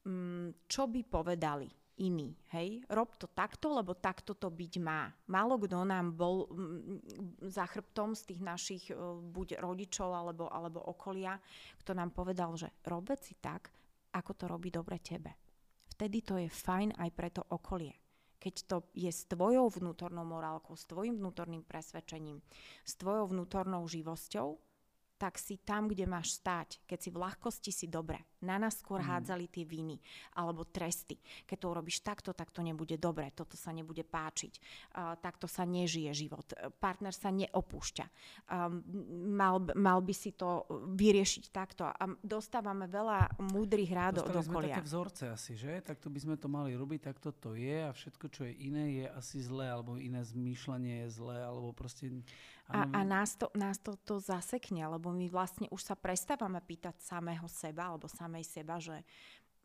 mm, 0.08 0.66
čo 0.66 0.90
by 0.90 1.02
povedali 1.06 1.70
iní, 2.02 2.34
hej? 2.56 2.82
Rob 2.90 3.14
to 3.22 3.30
takto, 3.30 3.70
lebo 3.78 3.94
takto 3.94 4.34
to 4.34 4.50
byť 4.50 4.74
má. 4.82 5.14
Málo 5.30 5.62
kto 5.62 5.86
nám 5.86 6.18
bol 6.18 6.50
mm, 6.50 7.46
za 7.46 7.70
chrbtom 7.70 8.18
z 8.18 8.34
tých 8.34 8.42
našich 8.42 8.84
uh, 8.90 9.22
buď 9.22 9.62
rodičov 9.62 10.10
alebo, 10.10 10.50
alebo 10.50 10.82
okolia, 10.82 11.38
kto 11.84 11.94
nám 11.94 12.10
povedal, 12.16 12.58
že 12.58 12.74
rob 12.90 13.06
si 13.22 13.38
tak, 13.38 13.70
ako 14.18 14.32
to 14.34 14.44
robí 14.50 14.74
dobre 14.74 14.98
tebe. 15.04 15.36
Vtedy 15.94 16.26
to 16.26 16.42
je 16.42 16.50
fajn 16.50 16.98
aj 16.98 17.10
pre 17.14 17.30
to 17.30 17.46
okolie 17.46 17.94
keď 18.42 18.56
to 18.66 18.78
je 18.98 19.14
s 19.14 19.30
tvojou 19.30 19.70
vnútornou 19.70 20.26
morálkou, 20.26 20.74
s 20.74 20.90
tvojim 20.90 21.22
vnútorným 21.22 21.62
presvedčením, 21.62 22.42
s 22.82 22.98
tvojou 22.98 23.30
vnútornou 23.30 23.86
živosťou, 23.86 24.58
tak 25.22 25.38
si 25.38 25.62
tam, 25.62 25.86
kde 25.86 26.10
máš 26.10 26.42
stáť. 26.42 26.82
Keď 26.90 26.98
si 26.98 27.10
v 27.14 27.22
ľahkosti, 27.22 27.70
si 27.70 27.86
dobre. 27.86 28.26
Na 28.42 28.58
nás 28.58 28.82
skôr 28.82 29.02
mm. 29.02 29.08
hádzali 29.08 29.46
tie 29.50 29.66
viny 29.66 29.98
alebo 30.38 30.66
tresty. 30.66 31.18
Keď 31.46 31.58
to 31.58 31.68
urobíš 31.70 32.02
takto, 32.02 32.34
tak 32.34 32.50
to 32.50 32.66
nebude 32.66 32.98
dobre, 32.98 33.30
toto 33.34 33.56
sa 33.56 33.70
nebude 33.70 34.02
páčiť, 34.02 34.54
uh, 34.98 35.16
takto 35.18 35.46
sa 35.46 35.64
nežije 35.64 36.12
život, 36.14 36.46
partner 36.82 37.14
sa 37.14 37.30
neopúšťa. 37.30 38.06
Um, 38.50 38.82
mal, 39.34 39.62
mal 39.78 40.00
by 40.02 40.14
si 40.14 40.34
to 40.34 40.66
vyriešiť 40.72 41.54
takto. 41.54 41.86
A 41.86 42.04
dostávame 42.22 42.90
veľa 42.90 43.40
múdrych 43.54 43.92
rád 43.94 44.26
od 44.26 44.34
okolia. 44.34 44.78
také 44.78 44.86
vzorce 44.86 45.24
asi, 45.32 45.54
že? 45.56 45.82
Takto 45.82 46.10
by 46.10 46.20
sme 46.20 46.36
to 46.38 46.48
mali 46.50 46.74
robiť, 46.74 47.14
takto 47.14 47.30
to 47.32 47.54
je 47.54 47.86
a 47.86 47.92
všetko, 47.94 48.26
čo 48.34 48.42
je 48.50 48.54
iné, 48.58 49.04
je 49.04 49.06
asi 49.12 49.38
zlé, 49.42 49.70
alebo 49.70 49.98
iné 49.98 50.22
zmýšľanie 50.26 51.06
je 51.06 51.10
zlé, 51.14 51.40
alebo 51.42 51.72
proste... 51.72 52.10
A, 52.72 52.88
a 52.88 53.02
nás, 53.04 53.36
to, 53.36 53.52
nás 53.52 53.84
to, 53.84 54.00
to 54.00 54.24
zasekne, 54.24 54.80
lebo 54.88 55.12
my 55.12 55.28
vlastne 55.28 55.68
už 55.76 55.92
sa 55.92 55.96
prestávame 56.00 56.64
pýtať 56.64 57.04
samého 57.04 57.44
seba 57.52 57.92
alebo 57.92 58.08
samej 58.32 58.48
seba, 58.48 58.80
že 58.80 59.04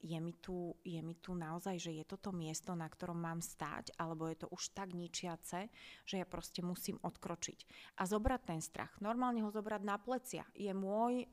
je 0.03 0.19
mi, 0.21 0.35
tu, 0.39 0.77
je 0.85 1.01
mi 1.01 1.17
tu 1.17 1.33
naozaj, 1.33 1.81
že 1.81 1.91
je 1.91 2.05
toto 2.05 2.29
miesto, 2.31 2.77
na 2.77 2.87
ktorom 2.87 3.17
mám 3.17 3.41
stáť, 3.41 3.97
alebo 3.97 4.29
je 4.29 4.45
to 4.45 4.47
už 4.53 4.77
tak 4.77 4.93
ničiace, 4.93 5.73
že 6.05 6.15
ja 6.21 6.27
proste 6.29 6.61
musím 6.61 7.01
odkročiť. 7.01 7.59
A 7.99 8.05
zobrať 8.05 8.41
ten 8.45 8.61
strach. 8.61 8.93
Normálne 9.01 9.41
ho 9.43 9.51
zobrať 9.51 9.83
na 9.83 9.97
plecia. 9.97 10.45
Je 10.53 10.71
môj, 10.71 11.27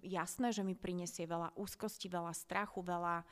jasné, 0.00 0.54
že 0.54 0.62
mi 0.62 0.78
prinesie 0.78 1.26
veľa 1.26 1.52
úzkosti, 1.58 2.06
veľa 2.06 2.32
strachu, 2.32 2.80
veľa, 2.86 3.26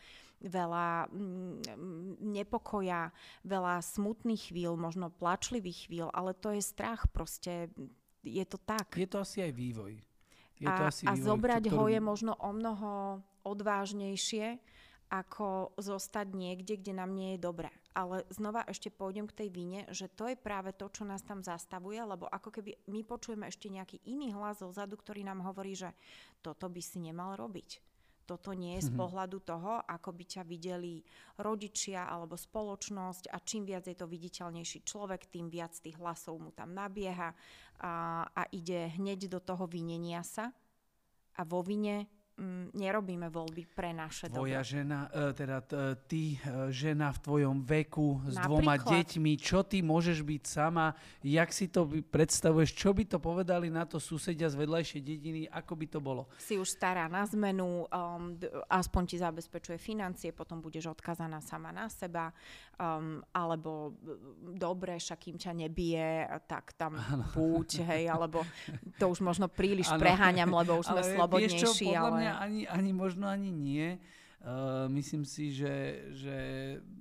veľa 0.45 1.09
mm, 1.09 2.19
nepokoja, 2.21 3.15
veľa 3.47 3.81
smutných 3.81 4.51
chvíľ, 4.51 4.75
možno 4.75 5.15
plačlivých 5.15 5.89
chvíľ, 5.89 6.09
ale 6.11 6.35
to 6.35 6.53
je 6.53 6.61
strach 6.61 7.07
proste. 7.15 7.71
Je 8.23 8.45
to 8.45 8.59
tak. 8.59 8.99
Je 8.99 9.09
to 9.09 9.23
asi 9.23 9.47
aj 9.47 9.53
vývoj. 9.55 9.95
Je 10.59 10.69
a, 10.69 10.75
to 10.79 10.83
asi 10.91 11.03
a 11.07 11.15
vývoj, 11.15 11.27
zobrať 11.27 11.63
ktorý... 11.71 11.75
ho 11.79 11.85
je 11.91 12.01
možno 12.03 12.33
o 12.39 12.51
mnoho 12.51 12.91
odvážnejšie, 13.45 14.59
ako 15.13 15.77
zostať 15.77 16.33
niekde, 16.33 16.81
kde 16.81 16.97
nám 16.97 17.13
nie 17.13 17.37
je 17.37 17.45
dobre. 17.45 17.69
Ale 17.93 18.25
znova 18.33 18.65
ešte 18.65 18.89
pôjdem 18.89 19.29
k 19.29 19.45
tej 19.45 19.49
vine, 19.53 19.85
že 19.93 20.09
to 20.09 20.25
je 20.33 20.41
práve 20.41 20.73
to, 20.73 20.89
čo 20.89 21.05
nás 21.05 21.21
tam 21.21 21.45
zastavuje, 21.45 22.01
lebo 22.01 22.25
ako 22.25 22.49
keby 22.49 22.81
my 22.89 23.05
počujeme 23.05 23.45
ešte 23.45 23.69
nejaký 23.69 24.01
iný 24.09 24.33
hlas 24.33 24.65
zozadu, 24.65 24.97
ktorý 24.97 25.21
nám 25.29 25.45
hovorí, 25.45 25.77
že 25.77 25.93
toto 26.41 26.73
by 26.73 26.81
si 26.81 26.97
nemal 27.05 27.37
robiť. 27.37 27.85
Toto 28.25 28.57
nie 28.57 28.81
je 28.81 28.89
z 28.89 28.91
mhm. 28.95 28.99
pohľadu 28.99 29.39
toho, 29.45 29.85
ako 29.85 30.17
by 30.17 30.25
ťa 30.25 30.43
videli 30.49 31.05
rodičia 31.37 32.09
alebo 32.09 32.41
spoločnosť 32.41 33.29
a 33.29 33.37
čím 33.45 33.69
viac 33.69 33.85
je 33.85 33.99
to 33.99 34.09
viditeľnejší 34.09 34.89
človek, 34.89 35.29
tým 35.29 35.53
viac 35.53 35.77
tých 35.77 36.01
hlasov 36.01 36.41
mu 36.41 36.55
tam 36.57 36.73
nabieha 36.73 37.37
a, 37.83 37.93
a 38.33 38.43
ide 38.55 38.89
hneď 38.97 39.29
do 39.29 39.43
toho 39.43 39.69
vinenia 39.69 40.25
sa 40.25 40.49
a 41.37 41.43
vo 41.45 41.61
vine 41.61 42.09
mm, 42.39 42.77
nerobíme 42.77 43.29
voľby 43.29 43.69
pre 43.71 43.93
naše 43.93 44.33
Tvoja 44.33 44.61
dobro. 44.61 44.73
žena, 44.73 44.99
e, 45.13 45.33
teda 45.37 45.57
ty 46.09 46.37
e, 46.37 46.71
žena 46.73 47.13
v 47.13 47.19
tvojom 47.21 47.57
veku 47.65 48.21
s 48.25 48.37
Napríklad. 48.37 48.45
dvoma 48.49 48.75
deťmi, 48.81 49.33
čo 49.37 49.61
ty 49.67 49.85
môžeš 49.85 50.19
byť 50.25 50.43
sama, 50.47 50.97
jak 51.21 51.51
si 51.53 51.69
to 51.69 51.89
predstavuješ, 52.09 52.71
čo 52.73 52.91
by 52.97 53.05
to 53.07 53.19
povedali 53.21 53.69
na 53.69 53.85
to 53.85 54.01
susedia 54.01 54.49
z 54.49 54.57
vedľajšej 54.57 55.03
dediny, 55.03 55.41
ako 55.51 55.73
by 55.77 55.87
to 55.89 55.99
bolo? 56.01 56.23
Si 56.41 56.57
už 56.57 56.69
stará 56.69 57.07
na 57.07 57.25
zmenu, 57.29 57.87
um, 57.89 58.37
aspoň 58.69 59.03
ti 59.07 59.17
zabezpečuje 59.21 59.77
financie, 59.77 60.33
potom 60.33 60.59
budeš 60.65 60.93
odkazaná 60.93 61.41
sama 61.45 61.71
na 61.71 61.87
seba, 61.93 62.33
um, 62.79 63.21
alebo 63.35 63.95
dobre, 64.57 64.97
však 64.97 65.19
kým 65.29 65.37
ťa 65.39 65.53
nebije, 65.53 66.27
tak 66.49 66.75
tam 66.75 66.97
ano. 66.97 67.25
buď, 67.35 67.69
hej, 67.87 68.05
alebo 68.09 68.43
to 69.01 69.11
už 69.13 69.21
možno 69.21 69.47
príliš 69.47 69.91
ano. 69.93 70.01
preháňam, 70.01 70.51
lebo 70.51 70.81
už 70.81 70.87
sme 70.89 71.03
ale 71.03 71.13
slobodnejší. 71.15 71.59
Vieš 71.59 71.79
čo, 71.79 71.91
ale 71.95 72.22
mňa 72.23 72.33
ani, 72.39 72.61
ani 72.71 72.91
možno 72.95 73.27
ani 73.27 73.51
nie. 73.51 73.99
Uh, 74.43 74.91
myslím 74.91 75.23
si, 75.23 75.55
že, 75.55 76.07
že 76.19 76.37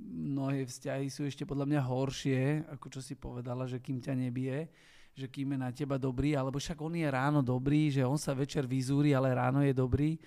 mnohé 0.01 0.65
vzťahy 0.65 1.09
sú 1.09 1.25
ešte 1.25 1.45
podľa 1.45 1.65
mňa 1.69 1.81
horšie, 1.81 2.41
ako 2.69 2.87
čo 2.93 3.01
si 3.01 3.17
povedala, 3.17 3.65
že 3.65 3.81
kým 3.81 3.97
ťa 3.97 4.13
nebije, 4.13 4.69
že 5.17 5.25
kým 5.25 5.53
je 5.53 5.57
na 5.57 5.73
teba 5.73 5.97
dobrý, 5.97 6.37
alebo 6.37 6.61
však 6.61 6.77
on 6.77 6.93
je 6.93 7.09
ráno 7.09 7.41
dobrý, 7.41 7.89
že 7.89 8.05
on 8.05 8.17
sa 8.17 8.37
večer 8.37 8.69
vyzúri, 8.69 9.17
ale 9.17 9.33
ráno 9.33 9.65
je 9.65 9.73
dobrý, 9.73 10.21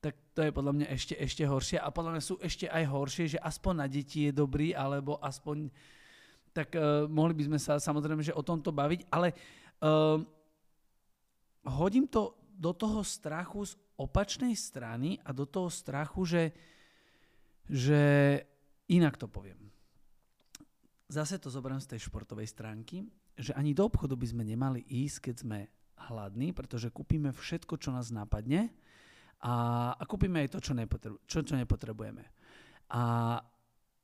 tak 0.00 0.16
to 0.36 0.44
je 0.44 0.52
podľa 0.52 0.72
mňa 0.80 0.86
ešte, 0.92 1.14
ešte 1.16 1.44
horšie. 1.44 1.76
A 1.80 1.92
podľa 1.92 2.16
mňa 2.16 2.22
sú 2.24 2.36
ešte 2.40 2.68
aj 2.68 2.84
horšie, 2.88 3.24
že 3.36 3.38
aspoň 3.40 3.74
na 3.84 3.86
deti 3.88 4.28
je 4.28 4.32
dobrý, 4.32 4.72
alebo 4.72 5.20
aspoň... 5.20 5.68
Tak 6.50 6.74
uh, 6.74 7.06
mohli 7.06 7.36
by 7.36 7.46
sme 7.46 7.58
sa 7.62 7.78
samozrejme 7.78 8.26
že 8.26 8.34
o 8.34 8.42
tomto 8.42 8.74
baviť, 8.74 9.06
ale 9.12 9.32
uh, 9.86 10.18
hodím 11.68 12.08
to 12.10 12.39
do 12.60 12.76
toho 12.76 13.00
strachu 13.00 13.64
z 13.64 13.72
opačnej 13.96 14.52
strany 14.52 15.16
a 15.24 15.32
do 15.32 15.48
toho 15.48 15.72
strachu, 15.72 16.28
že, 16.28 16.44
že 17.64 18.00
inak 18.92 19.16
to 19.16 19.24
poviem. 19.24 19.72
Zase 21.08 21.40
to 21.40 21.48
zoberiem 21.48 21.80
z 21.80 21.96
tej 21.96 22.06
športovej 22.06 22.46
stránky, 22.52 23.08
že 23.40 23.56
ani 23.56 23.72
do 23.72 23.88
obchodu 23.88 24.12
by 24.12 24.26
sme 24.28 24.44
nemali 24.44 24.84
ísť, 24.84 25.32
keď 25.32 25.34
sme 25.40 25.58
hladní, 26.12 26.52
pretože 26.52 26.92
kúpime 26.92 27.32
všetko, 27.32 27.80
čo 27.80 27.90
nás 27.96 28.12
napadne 28.12 28.68
a, 29.40 29.90
a 29.96 30.02
kúpime 30.04 30.44
aj 30.44 30.52
to, 30.52 30.58
čo, 30.60 30.72
nepotrebu- 30.76 31.20
čo, 31.24 31.40
čo 31.40 31.56
nepotrebujeme. 31.56 32.24
A 32.92 33.02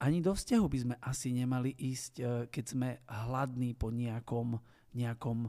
ani 0.01 0.19
do 0.25 0.33
vzťahu 0.33 0.67
by 0.69 0.79
sme 0.81 0.95
asi 1.01 1.29
nemali 1.33 1.73
ísť, 1.73 2.13
e, 2.21 2.25
keď 2.49 2.65
sme 2.65 2.89
hladní 3.09 3.73
po 3.77 3.89
nejakom, 3.93 4.61
nejakom 4.97 5.49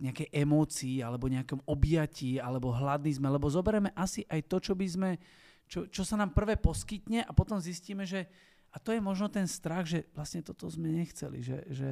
nejakej 0.00 0.28
emócii 0.34 1.02
alebo 1.02 1.30
nejakom 1.30 1.62
objatí 1.66 2.38
alebo 2.42 2.74
hladní 2.74 3.14
sme, 3.14 3.30
lebo 3.30 3.46
zoberieme 3.46 3.94
asi 3.94 4.26
aj 4.26 4.40
to, 4.50 4.56
čo 4.58 4.72
by 4.74 4.86
sme, 4.86 5.10
čo, 5.70 5.86
čo 5.90 6.02
sa 6.02 6.18
nám 6.18 6.34
prvé 6.34 6.58
poskytne 6.58 7.22
a 7.22 7.30
potom 7.30 7.62
zistíme, 7.62 8.02
že 8.08 8.26
a 8.74 8.82
to 8.82 8.90
je 8.90 8.98
možno 8.98 9.30
ten 9.30 9.46
strach, 9.46 9.86
že 9.86 10.10
vlastne 10.18 10.42
toto 10.42 10.66
sme 10.66 10.90
nechceli, 10.90 11.38
že, 11.38 11.62
že, 11.70 11.90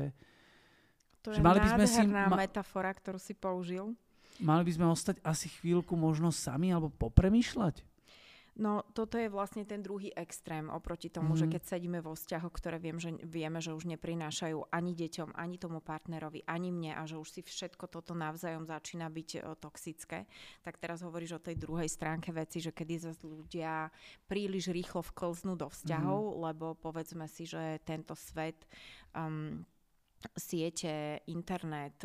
to 1.22 1.30
že 1.30 1.38
je 1.38 1.44
mali 1.46 1.62
by 1.62 1.70
sme 1.78 1.86
si 1.86 2.02
ma- 2.10 2.34
metafora, 2.34 2.90
ktorú 2.90 3.22
si 3.22 3.38
použil. 3.38 3.94
Mali 4.42 4.66
by 4.66 4.72
sme 4.74 4.86
ostať 4.90 5.22
asi 5.22 5.46
chvíľku 5.46 5.94
možno 5.94 6.34
sami 6.34 6.74
alebo 6.74 6.90
popremýšľať. 6.90 7.91
No 8.52 8.84
toto 8.92 9.16
je 9.16 9.32
vlastne 9.32 9.64
ten 9.64 9.80
druhý 9.80 10.12
extrém 10.12 10.68
oproti 10.68 11.08
tomu, 11.08 11.32
mm-hmm. 11.32 11.40
že 11.40 11.46
mhm. 11.48 11.52
keď 11.56 11.62
sedíme 11.64 11.98
vo 12.04 12.12
vzťahoch, 12.12 12.52
ktoré 12.52 12.76
viem, 12.76 13.00
že 13.00 13.16
vieme, 13.24 13.64
že 13.64 13.72
už 13.72 13.88
neprinášajú 13.88 14.68
ani 14.68 14.92
deťom, 14.92 15.32
ani 15.32 15.56
tomu 15.56 15.80
partnerovi, 15.80 16.44
ani 16.44 16.68
mne 16.68 16.92
a 17.00 17.02
že 17.08 17.16
už 17.16 17.28
si 17.32 17.40
všetko 17.40 17.88
toto 17.88 18.12
navzájom 18.12 18.68
začína 18.68 19.08
byť 19.08 19.28
o, 19.40 19.56
toxické, 19.56 20.28
tak 20.60 20.76
teraz 20.76 21.00
hovoríš 21.00 21.40
o 21.40 21.44
tej 21.44 21.56
druhej 21.56 21.88
stránke 21.88 22.28
veci, 22.28 22.60
že 22.60 22.76
kedy 22.76 22.94
zase 23.00 23.24
ľudia 23.24 23.88
príliš 24.28 24.68
rýchlo 24.68 25.00
vklznú 25.00 25.56
do 25.56 25.72
vzťahov, 25.72 26.20
mm-hmm. 26.20 26.42
lebo 26.52 26.66
povedzme 26.76 27.24
si, 27.32 27.48
že 27.48 27.80
tento 27.88 28.12
svet 28.12 28.68
um, 29.16 29.64
siete, 30.32 31.20
internet, 31.26 32.04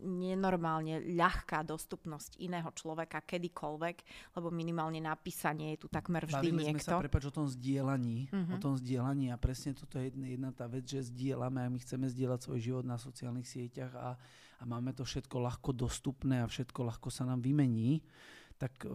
nenormálne 0.00 1.02
ľahká 1.12 1.62
dostupnosť 1.62 2.38
iného 2.38 2.68
človeka 2.72 3.22
kedykoľvek, 3.22 3.96
lebo 4.34 4.48
minimálne 4.48 4.98
napísanie 4.98 5.74
je 5.74 5.84
tu 5.84 5.88
takmer 5.88 6.24
vždy 6.24 6.48
Bavili 6.52 6.62
niekto. 6.68 6.88
sme 6.88 6.98
sa, 6.98 7.02
prepáč, 7.02 7.24
o 7.28 7.34
tom 7.34 7.48
zdieľaní. 7.48 8.28
Uh-huh. 8.28 8.54
O 8.54 8.56
Mhm. 8.56 8.62
tom 8.62 8.74
zdieľaní 8.76 9.30
a 9.30 9.36
presne 9.36 9.72
toto 9.72 9.98
je 9.98 10.10
jedna, 10.10 10.26
jedna 10.28 10.50
tá 10.52 10.66
vec, 10.66 10.84
že 10.84 11.08
zdieľame 11.08 11.60
a 11.64 11.72
my 11.72 11.78
chceme 11.78 12.06
zdieľať 12.06 12.40
svoj 12.42 12.60
život 12.60 12.84
na 12.84 12.96
sociálnych 12.96 13.46
sieťach 13.46 13.92
a, 13.94 14.10
a 14.58 14.62
máme 14.62 14.92
to 14.92 15.02
všetko 15.02 15.36
ľahko 15.38 15.70
dostupné 15.72 16.42
a 16.42 16.46
všetko 16.46 16.80
ľahko 16.86 17.08
sa 17.10 17.24
nám 17.24 17.40
vymení 17.40 18.02
tak 18.62 18.86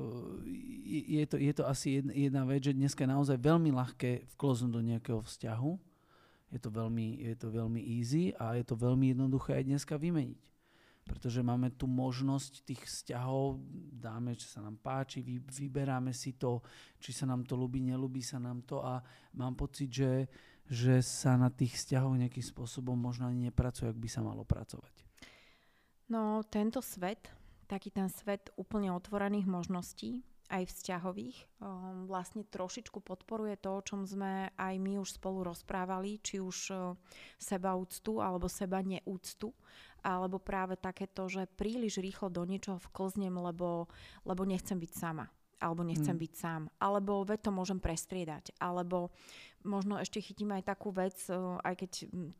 je, 0.88 1.20
je, 1.20 1.26
to, 1.28 1.36
je 1.36 1.52
to 1.52 1.68
asi 1.68 2.00
jedna, 2.00 2.16
jedna 2.16 2.48
vec, 2.48 2.64
že 2.64 2.72
dneska 2.72 3.04
je 3.04 3.12
naozaj 3.12 3.36
veľmi 3.36 3.76
ľahké 3.76 4.32
vkloznúť 4.32 4.72
do 4.72 4.80
nejakého 4.80 5.20
vzťahu. 5.20 5.72
Je 6.48 6.60
to, 6.64 6.72
veľmi, 6.72 7.20
je 7.28 7.36
to 7.36 7.52
veľmi 7.52 7.82
easy 8.00 8.32
a 8.40 8.56
je 8.56 8.64
to 8.64 8.80
veľmi 8.80 9.12
jednoduché 9.12 9.60
aj 9.60 9.64
dneska 9.68 10.00
vymeniť. 10.00 10.42
Pretože 11.08 11.40
máme 11.40 11.72
tu 11.76 11.88
možnosť 11.88 12.68
tých 12.68 12.84
vzťahov, 12.84 13.64
dáme, 13.96 14.36
čo 14.36 14.48
sa 14.48 14.60
nám 14.60 14.80
páči, 14.80 15.24
vy, 15.24 15.40
vyberáme 15.40 16.12
si 16.12 16.36
to, 16.36 16.60
či 17.00 17.16
sa 17.16 17.28
nám 17.28 17.48
to 17.48 17.56
ľúbi, 17.56 17.80
nelúbi 17.80 18.20
sa 18.20 18.40
nám 18.40 18.64
to 18.68 18.84
a 18.84 19.00
mám 19.36 19.56
pocit, 19.56 19.88
že, 19.88 20.28
že 20.68 21.00
sa 21.00 21.40
na 21.40 21.48
tých 21.48 21.80
vzťahoch 21.80 22.16
nejakým 22.16 22.44
spôsobom 22.44 22.96
možno 22.96 23.28
ani 23.28 23.48
nepracuje, 23.48 23.88
ak 23.88 24.00
by 24.00 24.10
sa 24.12 24.24
malo 24.24 24.44
pracovať. 24.44 25.04
No, 26.12 26.44
tento 26.48 26.80
svet 26.84 27.32
taký 27.68 27.92
ten 27.92 28.08
svet 28.08 28.50
úplne 28.56 28.96
otvorených 28.96 29.46
možností, 29.46 30.24
aj 30.48 30.64
vzťahových, 30.72 31.38
um, 31.60 32.08
vlastne 32.08 32.48
trošičku 32.48 33.04
podporuje 33.04 33.60
to, 33.60 33.80
o 33.80 33.86
čom 33.86 34.08
sme 34.08 34.52
aj 34.56 34.76
my 34.80 35.00
už 35.00 35.20
spolu 35.20 35.44
rozprávali, 35.44 36.24
či 36.24 36.40
už 36.40 36.58
uh, 36.72 36.96
sebaúctu 37.36 38.24
alebo 38.24 38.48
seba 38.48 38.80
neúctu, 38.80 39.52
alebo 40.02 40.40
práve 40.40 40.80
takéto, 40.80 41.28
že 41.28 41.52
príliš 41.60 42.00
rýchlo 42.00 42.32
do 42.32 42.48
niečoho 42.48 42.80
vklznem, 42.92 43.36
lebo, 43.36 43.92
lebo 44.24 44.42
nechcem 44.48 44.80
byť 44.80 44.92
sama 44.96 45.28
alebo 45.58 45.82
nechcem 45.84 46.14
hmm. 46.14 46.24
byť 46.24 46.34
sám, 46.38 46.62
alebo 46.78 47.26
veď 47.26 47.50
to 47.50 47.52
môžem 47.54 47.80
prestriedať, 47.82 48.54
alebo 48.62 49.10
možno 49.66 50.00
ešte 50.00 50.24
chytím 50.24 50.56
aj 50.56 50.70
takú 50.70 50.96
vec, 50.96 51.18
eh, 51.28 51.38
aj 51.38 51.76
keď 51.76 51.92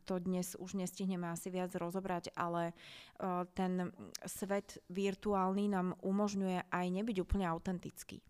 to 0.08 0.14
dnes 0.22 0.56
už 0.56 0.78
nestihneme 0.78 1.28
asi 1.28 1.52
viac 1.52 1.74
rozobrať, 1.76 2.32
ale 2.38 2.72
eh, 2.72 3.44
ten 3.52 3.92
svet 4.24 4.80
virtuálny 4.88 5.68
nám 5.68 5.94
umožňuje 6.00 6.70
aj 6.70 6.86
nebyť 6.88 7.16
úplne 7.22 7.46
autentický 7.46 8.24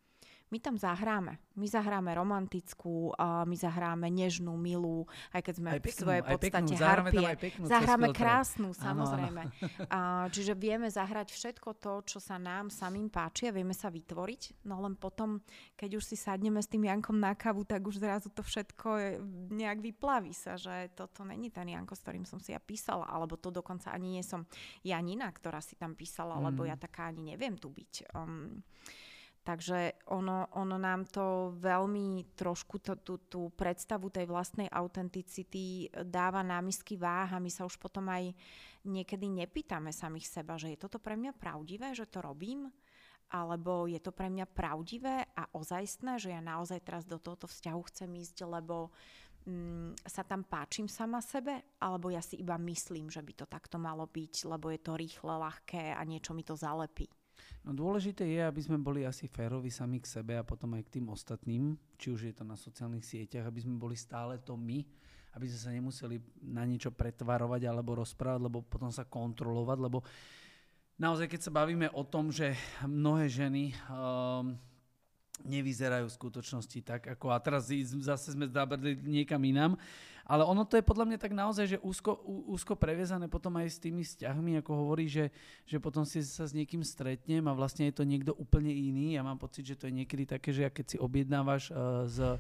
my 0.49 0.59
tam 0.59 0.81
zahráme. 0.81 1.37
My 1.59 1.67
zahráme 1.67 2.15
romantickú, 2.15 3.13
uh, 3.13 3.43
my 3.45 3.57
zahráme 3.59 4.09
nežnú, 4.09 4.55
milú, 4.57 5.05
aj 5.35 5.43
keď 5.45 5.55
sme 5.59 5.69
aj 5.75 5.81
peknú, 5.83 5.91
v 5.91 5.99
svojej 5.99 6.23
podstate 6.23 6.49
peknú, 6.49 6.77
harpie. 6.79 7.19
Zahráme, 7.19 7.37
peknú 7.37 7.65
zahráme 7.67 8.07
krásnu, 8.15 8.69
samozrejme. 8.73 9.43
Áno, 9.45 9.53
áno. 9.53 10.25
Uh, 10.25 10.27
čiže 10.35 10.53
vieme 10.57 10.89
zahrať 10.89 11.35
všetko 11.35 11.69
to, 11.83 11.93
čo 12.07 12.19
sa 12.23 12.39
nám 12.39 12.71
samým 12.71 13.11
páči 13.11 13.51
a 13.51 13.53
vieme 13.53 13.75
sa 13.75 13.91
vytvoriť, 13.93 14.65
no 14.65 14.81
len 14.81 14.95
potom, 14.95 15.43
keď 15.75 16.01
už 16.01 16.05
si 16.15 16.17
sadneme 16.17 16.63
s 16.63 16.71
tým 16.71 16.87
Jankom 16.87 17.19
na 17.19 17.35
kavu, 17.35 17.67
tak 17.67 17.85
už 17.85 18.01
zrazu 18.01 18.31
to 18.33 18.41
všetko 18.41 18.89
je, 18.97 19.11
nejak 19.53 19.83
vyplaví 19.83 20.33
sa, 20.33 20.55
že 20.55 20.95
toto 20.95 21.27
není 21.27 21.51
ten 21.51 21.69
Janko, 21.69 21.99
s 21.99 22.03
ktorým 22.07 22.25
som 22.25 22.39
si 22.39 22.55
ja 22.55 22.61
písala, 22.63 23.05
alebo 23.05 23.37
to 23.37 23.51
dokonca 23.51 23.91
ani 23.91 24.17
nie 24.17 24.25
som 24.25 24.47
Janina, 24.87 25.29
ktorá 25.29 25.59
si 25.59 25.75
tam 25.75 25.99
písala, 25.99 26.39
mm. 26.39 26.43
lebo 26.49 26.63
ja 26.65 26.79
taká 26.79 27.11
ani 27.11 27.35
neviem 27.35 27.59
tu 27.59 27.69
byť. 27.69 28.15
Um, 28.15 28.63
Takže 29.49 30.05
ono, 30.13 30.45
ono 30.61 30.77
nám 30.77 31.09
to 31.09 31.57
veľmi 31.57 32.37
trošku 32.37 32.85
to, 32.85 33.01
tú, 33.01 33.17
tú 33.33 33.49
predstavu 33.57 34.13
tej 34.13 34.29
vlastnej 34.29 34.69
autenticity 34.69 35.89
dáva 36.05 36.45
námisky 36.45 37.01
váh 37.01 37.33
a 37.33 37.41
my 37.41 37.49
sa 37.49 37.65
už 37.65 37.81
potom 37.81 38.13
aj 38.13 38.29
niekedy 38.85 39.25
nepýtame 39.25 39.89
samých 39.89 40.29
seba, 40.29 40.61
že 40.61 40.77
je 40.77 40.85
toto 40.85 41.01
pre 41.01 41.17
mňa 41.17 41.33
pravdivé, 41.33 41.97
že 41.97 42.05
to 42.05 42.21
robím? 42.21 42.69
Alebo 43.33 43.89
je 43.89 43.97
to 44.05 44.13
pre 44.13 44.29
mňa 44.29 44.45
pravdivé 44.53 45.25
a 45.33 45.49
ozajstné, 45.57 46.21
že 46.21 46.29
ja 46.29 46.45
naozaj 46.45 46.85
teraz 46.85 47.09
do 47.09 47.17
tohoto 47.17 47.49
vzťahu 47.49 47.81
chcem 47.89 48.11
ísť, 48.21 48.45
lebo 48.45 48.93
mm, 49.49 49.97
sa 50.05 50.29
tam 50.29 50.45
páčim 50.45 50.93
sama 50.93 51.25
sebe, 51.25 51.81
alebo 51.81 52.13
ja 52.13 52.21
si 52.21 52.37
iba 52.37 52.61
myslím, 52.61 53.09
že 53.09 53.25
by 53.25 53.33
to 53.33 53.47
takto 53.49 53.81
malo 53.81 54.05
byť, 54.05 54.45
lebo 54.45 54.69
je 54.69 54.81
to 54.85 54.93
rýchle, 54.93 55.41
ľahké 55.41 55.97
a 55.97 56.05
niečo 56.05 56.37
mi 56.37 56.45
to 56.45 56.53
zalepí. 56.53 57.09
No 57.67 57.77
dôležité 57.77 58.25
je, 58.25 58.41
aby 58.41 58.61
sme 58.65 58.81
boli 58.81 59.05
asi 59.05 59.29
férovi 59.29 59.69
sami 59.69 60.01
k 60.01 60.09
sebe 60.09 60.39
a 60.39 60.47
potom 60.47 60.73
aj 60.79 60.89
k 60.89 61.01
tým 61.01 61.07
ostatným, 61.13 61.77
či 62.01 62.15
už 62.15 62.21
je 62.31 62.35
to 62.35 62.45
na 62.47 62.57
sociálnych 62.57 63.05
sieťach, 63.05 63.49
aby 63.49 63.61
sme 63.61 63.77
boli 63.77 63.99
stále 63.99 64.41
to 64.41 64.57
my, 64.57 64.81
aby 65.37 65.47
sme 65.47 65.61
sa 65.61 65.71
nemuseli 65.75 66.17
na 66.49 66.65
niečo 66.65 66.91
pretvarovať 66.91 67.69
alebo 67.69 68.01
rozprávať, 68.01 68.41
lebo 68.41 68.65
potom 68.65 68.89
sa 68.89 69.05
kontrolovať, 69.05 69.79
lebo 69.79 70.01
naozaj 70.97 71.29
keď 71.29 71.41
sa 71.45 71.53
bavíme 71.53 71.93
o 71.93 72.03
tom, 72.03 72.33
že 72.33 72.57
mnohé 72.83 73.29
ženy 73.29 73.77
um, 73.87 74.57
nevyzerajú 75.47 76.11
v 76.11 76.19
skutočnosti 76.19 76.79
tak, 76.83 77.03
ako 77.15 77.31
a 77.31 77.39
teraz 77.39 77.71
zase 78.03 78.35
sme 78.35 78.51
zabrdli 78.51 78.99
niekam 79.07 79.39
inám, 79.45 79.79
ale 80.29 80.45
ono 80.45 80.69
to 80.69 80.77
je 80.77 80.85
podľa 80.85 81.09
mňa 81.09 81.19
tak 81.19 81.33
naozaj, 81.33 81.65
že 81.65 81.79
úzko, 81.81 82.21
úzko 82.53 82.77
previazané 82.77 83.33
potom 83.33 83.57
aj 83.57 83.73
s 83.73 83.81
tými 83.81 84.05
vzťahmi, 84.05 84.61
ako 84.61 84.73
hovorí, 84.77 85.09
že, 85.09 85.33
že 85.65 85.81
potom 85.81 86.05
si 86.05 86.21
sa 86.21 86.45
s 86.45 86.53
niekým 86.53 86.85
stretnem 86.85 87.49
a 87.49 87.57
vlastne 87.57 87.89
je 87.89 87.97
to 87.97 88.05
niekto 88.05 88.37
úplne 88.37 88.69
iný. 88.69 89.17
Ja 89.17 89.25
mám 89.25 89.41
pocit, 89.41 89.65
že 89.65 89.81
to 89.81 89.89
je 89.89 90.05
niekedy 90.05 90.29
také, 90.29 90.53
že 90.53 90.69
keď 90.69 90.85
si 90.85 90.97
objednávaš 91.01 91.73
uh, 91.73 92.05
z 92.05 92.37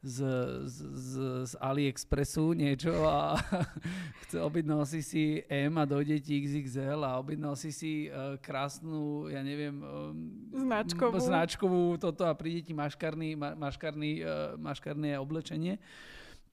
z, 0.00 0.24
z, 0.64 0.76
z, 0.96 1.12
z 1.44 1.52
AliExpressu 1.60 2.56
niečo 2.56 3.04
a 3.04 3.36
chce, 4.24 4.40
objednal 4.40 4.88
si 4.88 5.04
si 5.04 5.44
M 5.44 5.76
a 5.76 5.84
dojde 5.84 6.16
ti 6.24 6.40
XXL 6.40 7.04
a 7.04 7.20
objednal 7.20 7.52
si 7.52 7.68
si 7.68 8.08
uh, 8.08 8.40
krásnu, 8.40 9.28
ja 9.28 9.44
neviem, 9.44 9.76
um, 9.76 10.16
značkovú. 10.56 11.20
značkovú 11.20 11.82
toto 12.00 12.24
a 12.24 12.32
príde 12.32 12.64
ti 12.64 12.72
maškarný, 12.72 13.36
ma, 13.36 13.52
maškarný, 13.52 14.24
uh, 14.24 14.56
maškarné 14.56 15.20
oblečenie. 15.20 15.76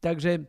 Takže 0.04 0.44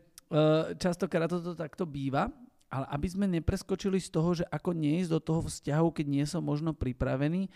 častokrát 0.77 1.29
toto 1.29 1.57
takto 1.57 1.89
býva, 1.89 2.29
ale 2.69 2.85
aby 2.93 3.07
sme 3.09 3.25
nepreskočili 3.25 3.97
z 3.97 4.09
toho, 4.13 4.29
že 4.37 4.45
ako 4.45 4.77
neísť 4.77 5.09
do 5.09 5.19
toho 5.19 5.41
vzťahu, 5.49 5.87
keď 5.89 6.05
nie 6.05 6.25
som 6.29 6.45
možno 6.45 6.77
pripravený, 6.77 7.49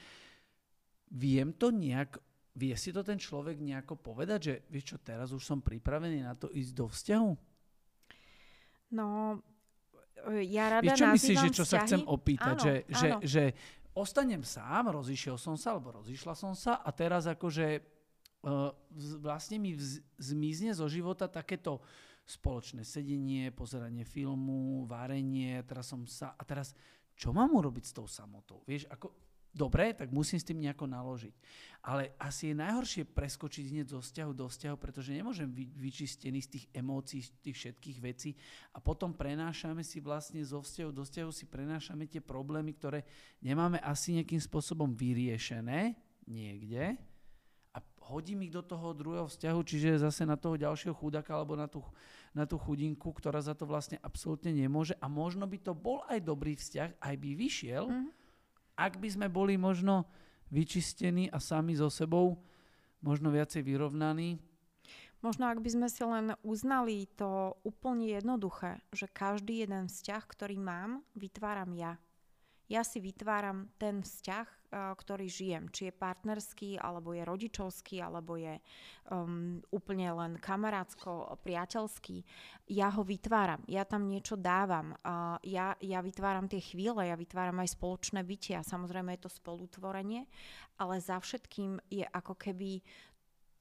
viem 1.14 1.54
to 1.54 1.70
nejak, 1.70 2.18
vie 2.58 2.74
si 2.74 2.90
to 2.90 3.06
ten 3.06 3.22
človek 3.22 3.62
nejako 3.62 3.94
povedať, 3.94 4.40
že 4.42 4.54
vieš 4.74 4.86
čo, 4.94 4.98
teraz 4.98 5.30
už 5.30 5.46
som 5.46 5.62
pripravený 5.62 6.26
na 6.26 6.34
to 6.34 6.50
ísť 6.50 6.74
do 6.74 6.86
vzťahu? 6.90 7.32
No, 8.98 9.38
eh, 10.34 10.46
ja 10.50 10.74
rada 10.74 10.90
Vieš, 10.90 10.98
čo 10.98 11.06
myslíš, 11.14 11.38
že 11.38 11.50
čo 11.54 11.66
vzťahy? 11.66 11.82
sa 11.82 11.86
chcem 11.86 12.04
opýtať? 12.10 12.58
Áno, 12.58 12.66
že, 12.66 12.74
áno. 12.74 12.98
že, 12.98 13.10
že 13.30 13.44
ostanem 13.94 14.42
sám, 14.42 14.90
rozišiel 14.90 15.38
som 15.38 15.54
sa, 15.54 15.78
alebo 15.78 16.02
rozišla 16.02 16.34
som 16.34 16.58
sa 16.58 16.82
a 16.82 16.90
teraz 16.90 17.30
akože 17.30 17.86
uh, 18.42 18.74
vlastne 19.22 19.62
mi 19.62 19.78
vz, 19.78 20.02
zmizne 20.18 20.74
zo 20.74 20.90
života 20.90 21.30
takéto 21.30 21.78
spoločné 22.24 22.88
sedenie, 22.88 23.52
pozeranie 23.52 24.08
filmu, 24.08 24.88
varenie, 24.88 25.60
teraz 25.68 25.92
som 25.92 26.08
sa... 26.08 26.34
A 26.40 26.44
teraz, 26.48 26.72
čo 27.14 27.36
mám 27.36 27.52
urobiť 27.52 27.84
s 27.84 27.96
tou 27.96 28.08
samotou? 28.08 28.64
Vieš, 28.64 28.88
ako... 28.88 29.12
Dobre, 29.54 29.94
tak 29.94 30.10
musím 30.10 30.42
s 30.42 30.50
tým 30.50 30.66
nejako 30.66 30.90
naložiť. 30.90 31.36
Ale 31.86 32.18
asi 32.18 32.50
je 32.50 32.56
najhoršie 32.58 33.04
preskočiť 33.06 33.70
hneď 33.70 33.94
zo 33.94 34.02
vzťahu 34.02 34.34
do 34.34 34.50
vzťahu, 34.50 34.76
pretože 34.82 35.14
nemôžem 35.14 35.46
byť 35.46 35.70
vyčistený 35.78 36.42
z 36.42 36.50
tých 36.58 36.66
emócií, 36.74 37.22
z 37.22 37.30
tých 37.38 37.58
všetkých 37.62 37.98
vecí 38.02 38.34
a 38.74 38.82
potom 38.82 39.14
prenášame 39.14 39.86
si 39.86 40.02
vlastne 40.02 40.42
zo 40.42 40.58
vzťahu 40.58 40.90
do 40.90 41.06
vzťahu 41.06 41.30
si 41.30 41.46
prenášame 41.46 42.10
tie 42.10 42.18
problémy, 42.18 42.74
ktoré 42.74 43.06
nemáme 43.46 43.78
asi 43.86 44.18
nejakým 44.18 44.42
spôsobom 44.42 44.90
vyriešené 44.98 45.94
niekde 46.26 46.98
hodím 48.10 48.44
ich 48.48 48.54
do 48.54 48.66
toho 48.66 48.92
druhého 48.92 49.28
vzťahu, 49.30 49.60
čiže 49.64 50.04
zase 50.04 50.28
na 50.28 50.36
toho 50.36 50.60
ďalšieho 50.60 50.96
chudáka 50.96 51.38
alebo 51.38 51.56
na 51.56 51.70
tú, 51.70 51.80
na 52.36 52.44
tú 52.44 52.60
chudinku, 52.60 53.14
ktorá 53.16 53.40
za 53.40 53.56
to 53.56 53.64
vlastne 53.64 54.02
absolútne 54.04 54.52
nemôže 54.52 54.98
a 55.00 55.08
možno 55.08 55.48
by 55.48 55.58
to 55.62 55.72
bol 55.72 56.04
aj 56.12 56.20
dobrý 56.24 56.58
vzťah, 56.60 57.00
aj 57.00 57.16
by 57.18 57.30
vyšiel, 57.38 57.86
mm. 57.88 58.08
ak 58.76 59.00
by 59.00 59.08
sme 59.12 59.28
boli 59.32 59.56
možno 59.56 60.08
vyčistení 60.52 61.32
a 61.32 61.40
sami 61.40 61.74
so 61.74 61.88
sebou, 61.88 62.40
možno 63.00 63.34
viacej 63.34 63.66
vyrovnaní. 63.66 64.38
Možno 65.24 65.48
ak 65.48 65.64
by 65.64 65.70
sme 65.72 65.88
si 65.88 66.04
len 66.04 66.36
uznali 66.44 67.08
to 67.16 67.56
úplne 67.64 68.12
jednoduché, 68.12 68.84
že 68.92 69.08
každý 69.08 69.64
jeden 69.64 69.88
vzťah, 69.88 70.24
ktorý 70.28 70.60
mám, 70.60 71.00
vytváram 71.16 71.72
ja 71.74 71.96
ja 72.72 72.82
si 72.82 72.98
vytváram 72.98 73.68
ten 73.78 74.02
vzťah, 74.02 74.48
ktorý 74.74 75.30
žijem. 75.30 75.70
Či 75.70 75.90
je 75.90 75.94
partnerský, 75.94 76.72
alebo 76.82 77.14
je 77.14 77.22
rodičovský, 77.22 78.02
alebo 78.02 78.36
je 78.36 78.58
um, 79.14 79.62
úplne 79.70 80.10
len 80.10 80.32
kamarátsko, 80.42 81.38
priateľský. 81.46 82.26
Ja 82.74 82.90
ho 82.90 83.06
vytváram. 83.06 83.62
Ja 83.70 83.86
tam 83.86 84.10
niečo 84.10 84.34
dávam. 84.34 84.98
Uh, 85.06 85.38
ja, 85.46 85.78
ja 85.78 86.02
vytváram 86.02 86.50
tie 86.50 86.60
chvíle, 86.60 87.06
ja 87.06 87.14
vytváram 87.14 87.62
aj 87.62 87.78
spoločné 87.78 88.26
bytie 88.26 88.58
a 88.58 88.66
samozrejme 88.66 89.14
je 89.14 89.24
to 89.24 89.32
spolutvorenie, 89.32 90.26
ale 90.82 90.98
za 90.98 91.22
všetkým 91.22 91.78
je 91.94 92.04
ako 92.10 92.34
keby 92.34 92.82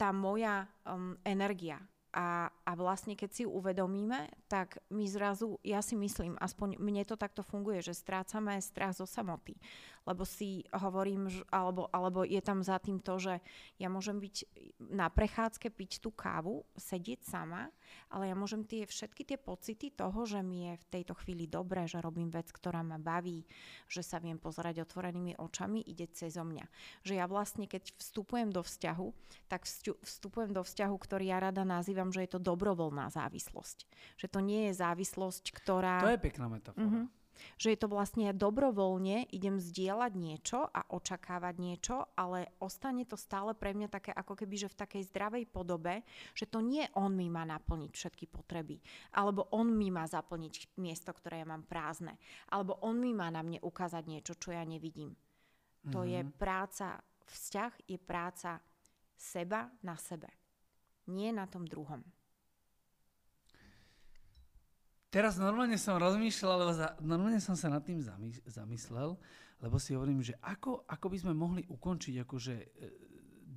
tá 0.01 0.11
moja 0.11 0.67
um, 0.89 1.15
energia, 1.23 1.79
A, 2.13 2.53
a 2.69 2.73
vlastne 2.77 3.17
keď 3.17 3.31
si 3.33 3.45
uvedomíme, 3.49 4.29
tak 4.45 4.85
my 4.93 5.09
zrazu, 5.09 5.57
ja 5.65 5.81
si 5.81 5.97
myslím, 5.97 6.37
aspoň 6.37 6.77
mne 6.77 7.09
to 7.09 7.17
takto 7.17 7.41
funguje, 7.41 7.81
že 7.81 7.97
strácame 7.97 8.61
strach 8.61 8.93
zo 8.93 9.09
samoty. 9.09 9.57
Lebo 10.03 10.27
si 10.27 10.67
hovorím, 10.75 11.31
alebo, 11.49 11.89
alebo 11.89 12.27
je 12.27 12.43
tam 12.43 12.61
za 12.61 12.77
tým 12.83 12.99
to, 13.01 13.17
že 13.17 13.35
ja 13.79 13.87
môžem 13.87 14.19
byť 14.19 14.37
na 14.93 15.07
prechádzke, 15.09 15.71
piť 15.73 16.03
tú 16.03 16.11
kávu, 16.11 16.67
sedieť 16.75 17.23
sama, 17.23 17.71
ale 18.11 18.29
ja 18.29 18.37
môžem 18.37 18.67
tie 18.67 18.83
všetky 18.85 19.23
tie 19.23 19.39
pocity 19.39 19.95
toho, 19.95 20.27
že 20.27 20.43
mi 20.43 20.69
je 20.69 20.75
v 20.83 20.89
tejto 20.91 21.15
chvíli 21.23 21.47
dobré, 21.47 21.87
že 21.87 22.03
robím 22.03 22.35
vec, 22.35 22.51
ktorá 22.51 22.83
ma 22.83 22.99
baví, 22.99 23.47
že 23.87 24.03
sa 24.03 24.19
viem 24.19 24.43
pozerať 24.43 24.83
otvorenými 24.83 25.39
očami, 25.39 25.87
ide 25.87 26.11
cez 26.11 26.35
mňa. 26.35 26.67
Že 27.07 27.13
ja 27.23 27.31
vlastne, 27.31 27.71
keď 27.71 27.95
vstupujem 27.95 28.51
do 28.51 28.67
vzťahu, 28.67 29.07
tak 29.47 29.71
vstupujem 30.03 30.51
do 30.51 30.67
vzťahu, 30.67 30.97
ktorý 30.99 31.31
ja 31.31 31.39
rada 31.39 31.63
nazývam, 31.63 32.02
že 32.11 32.27
je 32.27 32.31
to 32.35 32.41
dobrovoľná 32.43 33.13
závislosť. 33.13 33.87
Že 34.19 34.27
to 34.27 34.41
nie 34.43 34.61
je 34.71 34.73
závislosť, 34.81 35.55
ktorá... 35.55 36.03
To 36.03 36.11
je 36.11 36.19
pekná 36.19 36.51
metafora. 36.51 36.83
Uh-huh. 36.83 37.07
Že 37.59 37.75
je 37.75 37.79
to 37.79 37.89
vlastne 37.91 38.23
ja 38.29 38.35
dobrovoľne 38.35 39.31
idem 39.33 39.59
zdieľať 39.59 40.13
niečo 40.15 40.59
a 40.69 40.87
očakávať 40.95 41.55
niečo, 41.59 41.97
ale 42.15 42.55
ostane 42.63 43.03
to 43.09 43.19
stále 43.19 43.57
pre 43.57 43.75
mňa 43.75 43.89
také 43.91 44.13
ako 44.15 44.39
keby, 44.39 44.67
že 44.67 44.73
v 44.73 44.79
takej 44.79 45.03
zdravej 45.11 45.45
podobe, 45.51 46.07
že 46.37 46.47
to 46.47 46.63
nie 46.63 46.87
on 46.95 47.15
mi 47.15 47.27
má 47.33 47.43
naplniť 47.47 47.93
všetky 47.93 48.31
potreby, 48.31 48.79
alebo 49.17 49.49
on 49.51 49.75
mi 49.75 49.91
má 49.91 50.07
zaplniť 50.07 50.79
miesto, 50.79 51.11
ktoré 51.11 51.43
ja 51.43 51.47
mám 51.49 51.67
prázdne, 51.67 52.15
alebo 52.53 52.79
on 52.85 52.99
mi 53.01 53.11
má 53.17 53.33
na 53.33 53.43
mne 53.43 53.59
ukázať 53.63 54.05
niečo, 54.07 54.39
čo 54.39 54.55
ja 54.55 54.63
nevidím. 54.63 55.17
To 55.91 56.07
mm-hmm. 56.07 56.13
je 56.15 56.21
mhm. 56.23 56.31
práca, 56.39 56.87
vzťah 57.27 57.73
je 57.91 57.99
práca 57.99 58.51
seba 59.19 59.71
na 59.83 59.99
sebe. 59.99 60.42
Nie 61.13 61.31
na 61.31 61.45
tom 61.45 61.69
druhom. 61.69 62.01
Teraz 65.13 65.37
normálne 65.37 65.77
som 65.77 66.01
rozmýšľal, 66.01 66.57
lebo 66.57 66.73
za, 66.73 66.97
normálne 67.05 67.37
som 67.37 67.53
sa 67.53 67.69
nad 67.69 67.85
tým 67.85 68.01
zamyslel, 68.49 69.21
lebo 69.61 69.77
si 69.77 69.93
hovorím, 69.93 70.25
že 70.25 70.33
ako, 70.41 70.89
ako 70.89 71.07
by 71.13 71.17
sme 71.21 71.33
mohli 71.37 71.63
ukončiť 71.69 72.25
akože 72.25 72.55
e, 72.57 72.67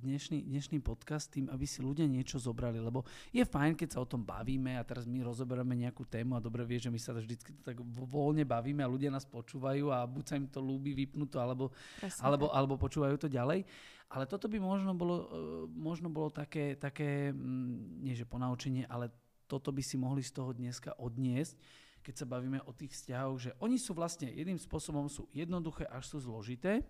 dnešný, 0.04 0.44
dnešný 0.44 0.84
podcast 0.84 1.32
tým, 1.32 1.48
aby 1.48 1.64
si 1.64 1.80
ľudia 1.80 2.04
niečo 2.04 2.36
zobrali, 2.36 2.76
lebo 2.76 3.08
je 3.32 3.40
fajn, 3.40 3.72
keď 3.72 3.88
sa 3.96 4.04
o 4.04 4.10
tom 4.10 4.20
bavíme 4.20 4.76
a 4.76 4.84
teraz 4.84 5.08
my 5.08 5.24
rozoberáme 5.24 5.72
nejakú 5.72 6.04
tému 6.04 6.36
a 6.36 6.44
dobre 6.44 6.60
vie, 6.68 6.76
že 6.76 6.92
my 6.92 7.00
sa 7.00 7.16
vždy 7.16 7.64
tak 7.64 7.80
voľne 7.80 8.44
bavíme 8.44 8.84
a 8.84 8.92
ľudia 8.92 9.08
nás 9.08 9.24
počúvajú 9.24 9.88
a 9.88 10.04
buď 10.04 10.24
sa 10.28 10.36
im 10.36 10.46
to 10.46 10.60
ľúbi, 10.60 10.92
vypnú 10.92 11.24
to, 11.24 11.40
alebo, 11.40 11.72
alebo, 12.20 12.52
alebo 12.52 12.74
počúvajú 12.76 13.16
to 13.16 13.32
ďalej. 13.32 13.64
Ale 14.06 14.24
toto 14.30 14.46
by 14.46 14.58
možno 14.62 14.94
bolo, 14.94 15.16
e, 15.18 15.26
možno 15.74 16.06
bolo 16.06 16.30
také, 16.30 16.78
také, 16.78 17.34
mm, 17.34 18.06
nie 18.06 18.14
že 18.14 18.28
ponaučenie, 18.28 18.86
ale 18.86 19.10
toto 19.50 19.74
by 19.74 19.82
si 19.82 19.98
mohli 19.98 20.22
z 20.22 20.30
toho 20.30 20.54
dneska 20.54 20.94
odniesť, 20.98 21.58
keď 22.06 22.14
sa 22.22 22.26
bavíme 22.26 22.62
o 22.62 22.70
tých 22.70 22.94
vzťahoch, 22.94 23.38
že 23.38 23.50
oni 23.58 23.82
sú 23.82 23.90
vlastne 23.90 24.30
jedným 24.30 24.62
spôsobom 24.62 25.10
sú 25.10 25.26
jednoduché, 25.34 25.90
až 25.90 26.06
sú 26.06 26.22
zložité, 26.22 26.86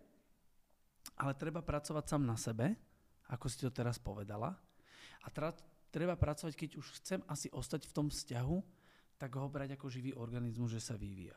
ale 1.16 1.32
treba 1.32 1.64
pracovať 1.64 2.04
sám 2.04 2.22
na 2.28 2.36
sebe, 2.36 2.76
ako 3.32 3.48
si 3.48 3.64
to 3.64 3.72
teraz 3.72 3.96
povedala. 3.96 4.52
A 5.24 5.32
tra- 5.32 5.56
treba 5.88 6.20
pracovať, 6.20 6.52
keď 6.52 6.70
už 6.76 7.00
chcem 7.00 7.20
asi 7.32 7.48
ostať 7.48 7.88
v 7.88 7.94
tom 7.96 8.06
vzťahu, 8.12 8.56
tak 9.16 9.32
ho 9.40 9.48
brať 9.48 9.80
ako 9.80 9.88
živý 9.88 10.12
organizmus, 10.12 10.76
že 10.76 10.84
sa 10.84 11.00
vyvíja. 11.00 11.36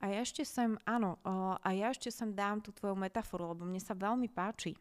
A 0.00 0.08
ja 0.08 0.24
ešte 0.24 0.48
sem, 0.48 0.80
áno, 0.88 1.20
a 1.60 1.68
ja 1.76 1.92
ešte 1.92 2.08
sem 2.08 2.32
dám 2.32 2.64
tú 2.64 2.72
tvoju 2.72 2.96
metaforu, 2.96 3.52
lebo 3.52 3.68
mne 3.68 3.84
sa 3.84 3.92
veľmi 3.92 4.32
páči. 4.32 4.72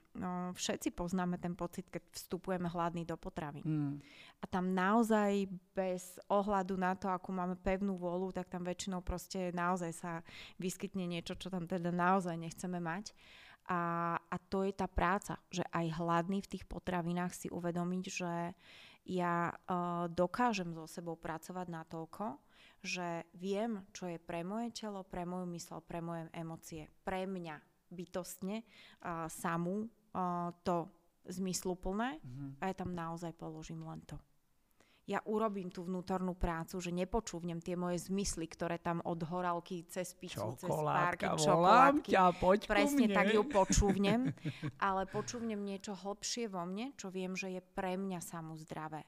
Všetci 0.56 0.96
poznáme 0.96 1.36
ten 1.36 1.60
pocit, 1.60 1.92
keď 1.92 2.08
vstupujeme 2.16 2.72
hladný 2.72 3.04
do 3.04 3.20
potravy. 3.20 3.60
Mm. 3.68 4.00
A 4.40 4.46
tam 4.48 4.72
naozaj 4.72 5.52
bez 5.76 6.16
ohľadu 6.32 6.80
na 6.80 6.96
to, 6.96 7.12
akú 7.12 7.36
máme 7.36 7.60
pevnú 7.60 8.00
vôľu, 8.00 8.32
tak 8.32 8.48
tam 8.48 8.64
väčšinou 8.64 9.04
proste 9.04 9.52
naozaj 9.52 9.92
sa 9.92 10.12
vyskytne 10.56 11.04
niečo, 11.04 11.36
čo 11.36 11.52
tam 11.52 11.68
teda 11.68 11.92
naozaj 11.92 12.40
nechceme 12.40 12.80
mať. 12.80 13.12
A, 13.68 14.16
a 14.18 14.36
to 14.48 14.64
je 14.64 14.72
tá 14.72 14.88
práca, 14.88 15.36
že 15.52 15.68
aj 15.76 16.00
hladný 16.00 16.40
v 16.42 16.58
tých 16.58 16.64
potravinách 16.64 17.36
si 17.36 17.48
uvedomiť, 17.52 18.04
že 18.08 18.56
ja 19.04 19.52
uh, 19.52 20.08
dokážem 20.08 20.72
so 20.72 20.88
sebou 20.88 21.20
pracovať 21.20 21.68
na 21.70 21.84
toľko, 21.86 22.40
že 22.80 23.28
viem, 23.36 23.84
čo 23.92 24.08
je 24.08 24.18
pre 24.20 24.44
moje 24.48 24.72
telo, 24.72 25.04
pre 25.04 25.28
moju 25.28 25.48
mysl, 25.52 25.84
pre 25.84 26.00
moje 26.00 26.32
emócie, 26.32 26.88
pre 27.04 27.28
mňa 27.28 27.60
bytostne 27.92 28.64
uh, 28.64 29.28
samú 29.28 29.90
uh, 30.16 30.54
to 30.64 30.88
zmysluplné 31.30 32.22
mm-hmm. 32.22 32.50
a 32.62 32.64
ja 32.72 32.76
tam 32.78 32.96
naozaj 32.96 33.36
položím 33.36 33.86
len 33.86 34.02
to. 34.08 34.18
Ja 35.10 35.26
urobím 35.26 35.74
tú 35.74 35.90
vnútornú 35.90 36.38
prácu, 36.38 36.78
že 36.78 36.94
nepočúvnem 36.94 37.58
tie 37.66 37.74
moje 37.74 38.06
zmysly, 38.14 38.46
ktoré 38.46 38.78
tam 38.78 39.02
od 39.02 39.18
horálky 39.26 39.82
cez 39.90 40.14
pizzu, 40.14 40.54
cez 40.54 40.70
párky, 40.70 41.26
čokoládky. 41.26 42.14
Ťa, 42.14 42.26
poď 42.38 42.60
Presne 42.70 43.10
tak 43.10 43.34
ju 43.34 43.42
počúvnem, 43.42 44.30
ale 44.78 45.10
počúvnem 45.10 45.58
niečo 45.58 45.98
hlbšie 45.98 46.46
vo 46.54 46.62
mne, 46.62 46.94
čo 46.94 47.10
viem, 47.10 47.34
že 47.34 47.58
je 47.58 47.62
pre 47.74 47.98
mňa 47.98 48.22
samú 48.22 48.54
zdravé 48.54 49.02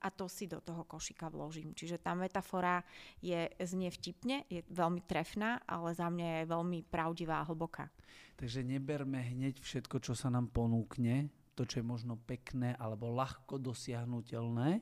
a 0.00 0.08
to 0.08 0.26
si 0.26 0.48
do 0.48 0.58
toho 0.64 0.84
košika 0.88 1.28
vložím. 1.28 1.76
Čiže 1.76 2.00
tá 2.00 2.16
metafora 2.16 2.80
je, 3.20 3.48
znie 3.60 3.92
vtipne, 3.92 4.48
je 4.48 4.64
veľmi 4.72 5.04
trefná, 5.04 5.60
ale 5.68 5.92
za 5.92 6.08
mňa 6.08 6.42
je 6.42 6.50
veľmi 6.50 6.78
pravdivá 6.88 7.44
a 7.44 7.46
hlboká. 7.46 7.92
Takže 8.40 8.64
neberme 8.64 9.20
hneď 9.20 9.60
všetko, 9.60 10.00
čo 10.00 10.16
sa 10.16 10.32
nám 10.32 10.48
ponúkne, 10.48 11.28
to, 11.52 11.68
čo 11.68 11.84
je 11.84 11.86
možno 11.86 12.16
pekné 12.16 12.72
alebo 12.80 13.12
ľahko 13.12 13.60
dosiahnutelné, 13.60 14.80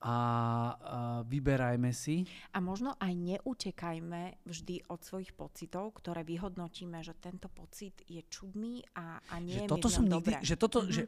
a, 0.00 1.22
vyberajme 1.28 1.92
si. 1.92 2.24
A 2.56 2.58
možno 2.64 2.96
aj 2.96 3.12
neutekajme 3.12 4.40
vždy 4.48 4.88
od 4.88 5.00
svojich 5.04 5.36
pocitov, 5.36 5.92
ktoré 6.00 6.24
vyhodnotíme, 6.24 7.04
že 7.04 7.12
tento 7.20 7.52
pocit 7.52 8.00
je 8.08 8.24
čudný 8.32 8.80
a, 8.96 9.20
a 9.20 9.34
nie 9.44 9.60
že 9.60 9.64
je 9.64 9.68
toto 9.68 9.92
som 9.92 10.08
nikdy, 10.08 10.40
že 10.40 10.56
toto, 10.56 10.80
mm-hmm. 10.80 10.96
že 10.96 11.02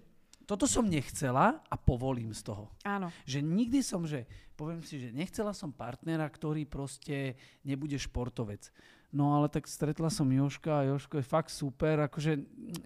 toto 0.47 0.67
som 0.67 0.87
nechcela 0.87 1.63
a 1.67 1.75
povolím 1.79 2.35
z 2.35 2.43
toho. 2.47 2.71
Áno. 2.83 3.11
Že 3.25 3.39
nikdy 3.43 3.81
som, 3.81 4.03
že 4.05 4.27
poviem 4.59 4.83
si, 4.83 4.99
že 4.99 5.15
nechcela 5.15 5.55
som 5.57 5.71
partnera, 5.75 6.27
ktorý 6.29 6.67
proste 6.69 7.35
nebude 7.67 7.99
športovec. 7.99 8.71
No 9.13 9.37
ale 9.37 9.53
tak 9.53 9.69
stretla 9.69 10.09
som 10.09 10.25
Joška 10.25 10.73
a 10.73 10.87
Joško 10.89 11.21
je 11.21 11.27
fakt 11.27 11.53
super, 11.53 12.09
akože 12.09 12.33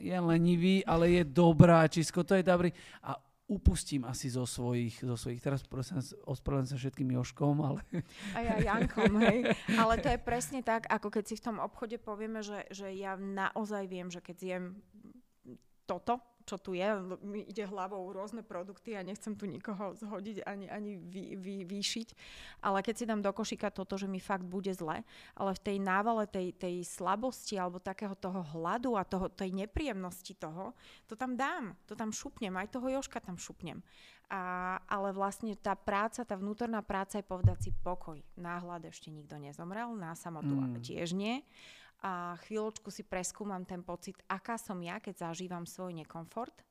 je 0.03 0.19
lenivý, 0.19 0.83
ale 0.83 1.23
je 1.23 1.23
dobrá, 1.23 1.87
čisko 1.87 2.27
to 2.27 2.35
je 2.35 2.43
dobrý. 2.43 2.75
A 3.07 3.15
upustím 3.47 4.03
asi 4.03 4.27
zo 4.27 4.43
svojich, 4.43 5.07
zo 5.07 5.15
svojich 5.15 5.39
teraz 5.39 5.63
prosím, 5.63 6.03
ospravedlňujem 6.27 6.71
sa 6.75 6.83
všetkým 6.83 7.15
Joškom, 7.15 7.57
ale... 7.63 7.79
A 8.35 8.43
ja 8.43 8.75
Jankom, 8.75 9.23
hej. 9.23 9.55
Ale 9.79 10.03
to 10.03 10.11
je 10.11 10.19
presne 10.19 10.67
tak, 10.67 10.91
ako 10.91 11.15
keď 11.15 11.25
si 11.31 11.39
v 11.39 11.45
tom 11.47 11.57
obchode 11.63 11.95
povieme, 12.03 12.43
že, 12.43 12.67
že 12.75 12.91
ja 12.91 13.15
naozaj 13.15 13.87
viem, 13.87 14.11
že 14.11 14.19
keď 14.19 14.37
zjem 14.43 14.65
toto, 15.87 16.19
čo 16.47 16.57
tu 16.63 16.79
je, 16.79 16.87
mi 17.27 17.43
ide 17.43 17.67
hlavou 17.67 18.15
rôzne 18.15 18.47
produkty 18.47 18.95
a 18.95 19.03
nechcem 19.03 19.35
tu 19.35 19.51
nikoho 19.51 19.99
zhodiť 19.99 20.47
ani, 20.47 20.71
ani 20.71 20.95
vy, 20.95 21.35
vy, 21.35 21.67
vyšiť. 21.67 22.09
Ale 22.63 22.87
keď 22.87 22.95
si 22.95 23.05
dám 23.05 23.21
do 23.21 23.35
košíka 23.35 23.75
toto, 23.75 23.99
že 23.99 24.07
mi 24.07 24.23
fakt 24.23 24.47
bude 24.47 24.71
zle, 24.71 25.03
ale 25.35 25.51
v 25.59 25.61
tej 25.61 25.77
návale 25.83 26.31
tej, 26.31 26.55
tej 26.55 26.87
slabosti 26.87 27.59
alebo 27.59 27.83
takého 27.83 28.15
toho 28.15 28.47
hladu 28.55 28.95
a 28.95 29.03
toho, 29.03 29.27
tej 29.27 29.51
nepríjemnosti 29.51 30.39
toho, 30.39 30.73
to 31.11 31.19
tam 31.19 31.35
dám, 31.35 31.75
to 31.91 31.99
tam 31.99 32.15
šupnem, 32.15 32.55
aj 32.55 32.71
toho 32.71 32.87
Joška 32.95 33.19
tam 33.19 33.35
šupnem. 33.35 33.83
A, 34.27 34.75
ale 34.91 35.15
vlastne 35.15 35.55
tá 35.55 35.79
práca, 35.79 36.27
tá 36.27 36.35
vnútorná 36.35 36.83
práca 36.83 37.19
je 37.19 37.27
povedať 37.27 37.59
si 37.63 37.71
pokoj. 37.71 38.19
Náhľad 38.35 38.91
ešte 38.91 39.15
nikto 39.15 39.39
nezomrel, 39.39 39.95
na 39.95 40.19
samotu 40.19 40.51
mm. 40.51 40.83
tiež 40.83 41.15
nie 41.15 41.47
a 42.05 42.37
chvíľočku 42.45 42.93
si 42.93 43.07
preskúmam 43.07 43.65
ten 43.65 43.81
pocit, 43.81 44.21
aká 44.29 44.61
som 44.61 44.77
ja, 44.83 45.01
keď 45.01 45.31
zažívam 45.33 45.65
svoj 45.65 45.97
nekomfort. 45.97 46.67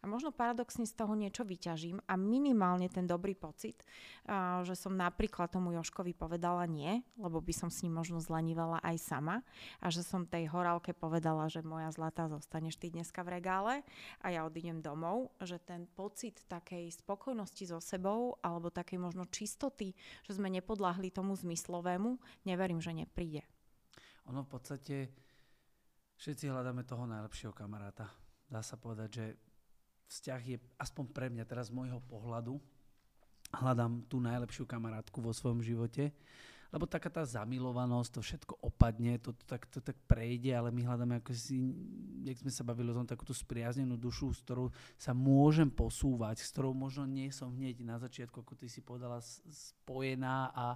A 0.00 0.08
možno 0.08 0.32
paradoxne 0.32 0.88
z 0.88 0.96
toho 0.96 1.12
niečo 1.12 1.44
vyťažím 1.44 2.00
a 2.08 2.16
minimálne 2.16 2.88
ten 2.88 3.04
dobrý 3.04 3.36
pocit, 3.36 3.84
že 4.64 4.72
som 4.72 4.96
napríklad 4.96 5.52
tomu 5.52 5.76
Joškovi 5.76 6.16
povedala 6.16 6.64
nie, 6.64 7.04
lebo 7.20 7.36
by 7.44 7.52
som 7.52 7.68
s 7.68 7.84
ním 7.84 8.00
možno 8.00 8.16
zlenivala 8.16 8.80
aj 8.80 8.96
sama 8.96 9.44
a 9.76 9.92
že 9.92 10.00
som 10.00 10.24
tej 10.24 10.48
horálke 10.48 10.96
povedala, 10.96 11.52
že 11.52 11.60
moja 11.60 11.92
zlatá 11.92 12.32
zostaneš 12.32 12.80
ty 12.80 12.88
dneska 12.88 13.20
v 13.20 13.44
regále 13.44 13.84
a 14.24 14.32
ja 14.32 14.48
odídem 14.48 14.80
domov, 14.80 15.36
že 15.36 15.60
ten 15.60 15.84
pocit 15.84 16.48
takej 16.48 16.96
spokojnosti 16.96 17.68
so 17.68 17.76
sebou 17.76 18.40
alebo 18.40 18.72
takej 18.72 18.96
možno 18.96 19.28
čistoty, 19.28 19.92
že 20.24 20.32
sme 20.32 20.48
nepodľahli 20.48 21.12
tomu 21.12 21.36
zmyslovému, 21.36 22.16
neverím, 22.48 22.80
že 22.80 22.96
nepríde 22.96 23.44
ono 24.28 24.44
v 24.44 24.50
podstate 24.50 24.96
všetci 26.20 26.52
hľadáme 26.52 26.84
toho 26.84 27.08
najlepšieho 27.08 27.54
kamaráta. 27.56 28.10
Dá 28.50 28.60
sa 28.60 28.76
povedať, 28.76 29.08
že 29.14 29.26
vzťah 30.10 30.40
je, 30.42 30.56
aspoň 30.76 31.04
pre 31.14 31.26
mňa 31.30 31.44
teraz 31.46 31.70
z 31.70 31.76
môjho 31.76 32.02
pohľadu, 32.04 32.58
hľadám 33.50 34.04
tú 34.06 34.18
najlepšiu 34.18 34.66
kamarátku 34.66 35.18
vo 35.22 35.30
svojom 35.30 35.62
živote 35.62 36.10
lebo 36.70 36.86
taká 36.86 37.10
tá 37.10 37.26
zamilovanosť, 37.26 38.10
to 38.14 38.20
všetko 38.22 38.54
opadne, 38.62 39.18
to, 39.18 39.34
to, 39.34 39.42
tak, 39.42 39.66
to 39.66 39.82
tak 39.82 39.98
prejde, 40.06 40.54
ale 40.54 40.70
my 40.70 40.86
hľadáme 40.86 41.18
ako 41.18 41.34
si, 41.34 41.74
jak 42.22 42.38
sme 42.38 42.52
sa 42.54 42.62
bavili 42.62 42.94
o 42.94 42.96
tom, 42.96 43.10
takú 43.10 43.26
tú 43.26 43.34
spriaznenú 43.34 43.98
dušu, 43.98 44.30
s 44.30 44.40
ktorou 44.46 44.70
sa 44.94 45.10
môžem 45.10 45.66
posúvať, 45.66 46.38
s 46.38 46.54
ktorou 46.54 46.70
možno 46.70 47.10
nie 47.10 47.26
som 47.34 47.50
hneď 47.50 47.82
na 47.82 47.98
začiatku, 47.98 48.46
ako 48.46 48.54
ty 48.54 48.70
si 48.70 48.78
povedala, 48.86 49.18
spojená 49.50 50.54
a, 50.54 50.66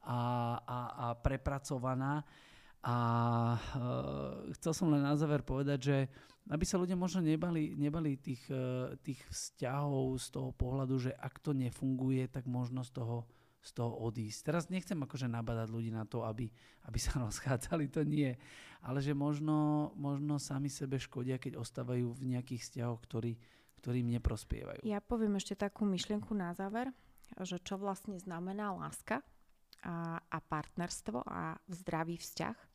a, 0.00 0.18
a, 0.64 0.78
a 0.96 1.06
prepracovaná. 1.20 2.24
A 2.84 2.96
uh, 3.56 4.52
chcel 4.60 4.72
som 4.76 4.92
len 4.92 5.00
na 5.00 5.16
záver 5.16 5.40
povedať, 5.40 5.78
že 5.80 5.96
aby 6.52 6.64
sa 6.68 6.76
ľudia 6.76 7.00
možno 7.00 7.24
nebali, 7.24 7.72
nebali 7.72 8.20
tých, 8.20 8.44
uh, 8.52 8.92
tých 9.00 9.24
vzťahov 9.32 10.20
z 10.20 10.26
toho 10.28 10.50
pohľadu, 10.52 11.08
že 11.08 11.16
ak 11.16 11.40
to 11.40 11.56
nefunguje, 11.56 12.28
tak 12.28 12.44
možno 12.44 12.84
z 12.84 12.92
toho 12.92 13.24
z 13.64 13.70
toho 13.72 13.96
odísť. 14.04 14.44
Teraz 14.44 14.68
nechcem 14.68 15.00
akože 15.00 15.24
nabadať 15.24 15.72
ľudí 15.72 15.88
na 15.88 16.04
to, 16.04 16.20
aby, 16.20 16.52
aby 16.84 16.98
sa 17.00 17.16
rozchádzali, 17.24 17.88
to 17.88 18.04
nie. 18.04 18.36
Ale 18.84 19.00
že 19.00 19.16
možno, 19.16 19.90
možno 19.96 20.36
sami 20.36 20.68
sebe 20.68 21.00
škodia, 21.00 21.40
keď 21.40 21.56
ostávajú 21.56 22.12
v 22.12 22.36
nejakých 22.36 22.60
vzťahoch, 22.60 23.00
ktorí 23.00 23.98
im 24.04 24.12
neprospievajú. 24.20 24.84
Ja 24.84 25.00
poviem 25.00 25.40
ešte 25.40 25.56
takú 25.56 25.88
myšlienku 25.88 26.36
na 26.36 26.52
záver, 26.52 26.92
že 27.40 27.56
čo 27.56 27.80
vlastne 27.80 28.20
znamená 28.20 28.76
láska 28.76 29.24
a 30.28 30.38
partnerstvo 30.40 31.24
a 31.24 31.56
zdravý 31.68 32.20
vzťah. 32.20 32.73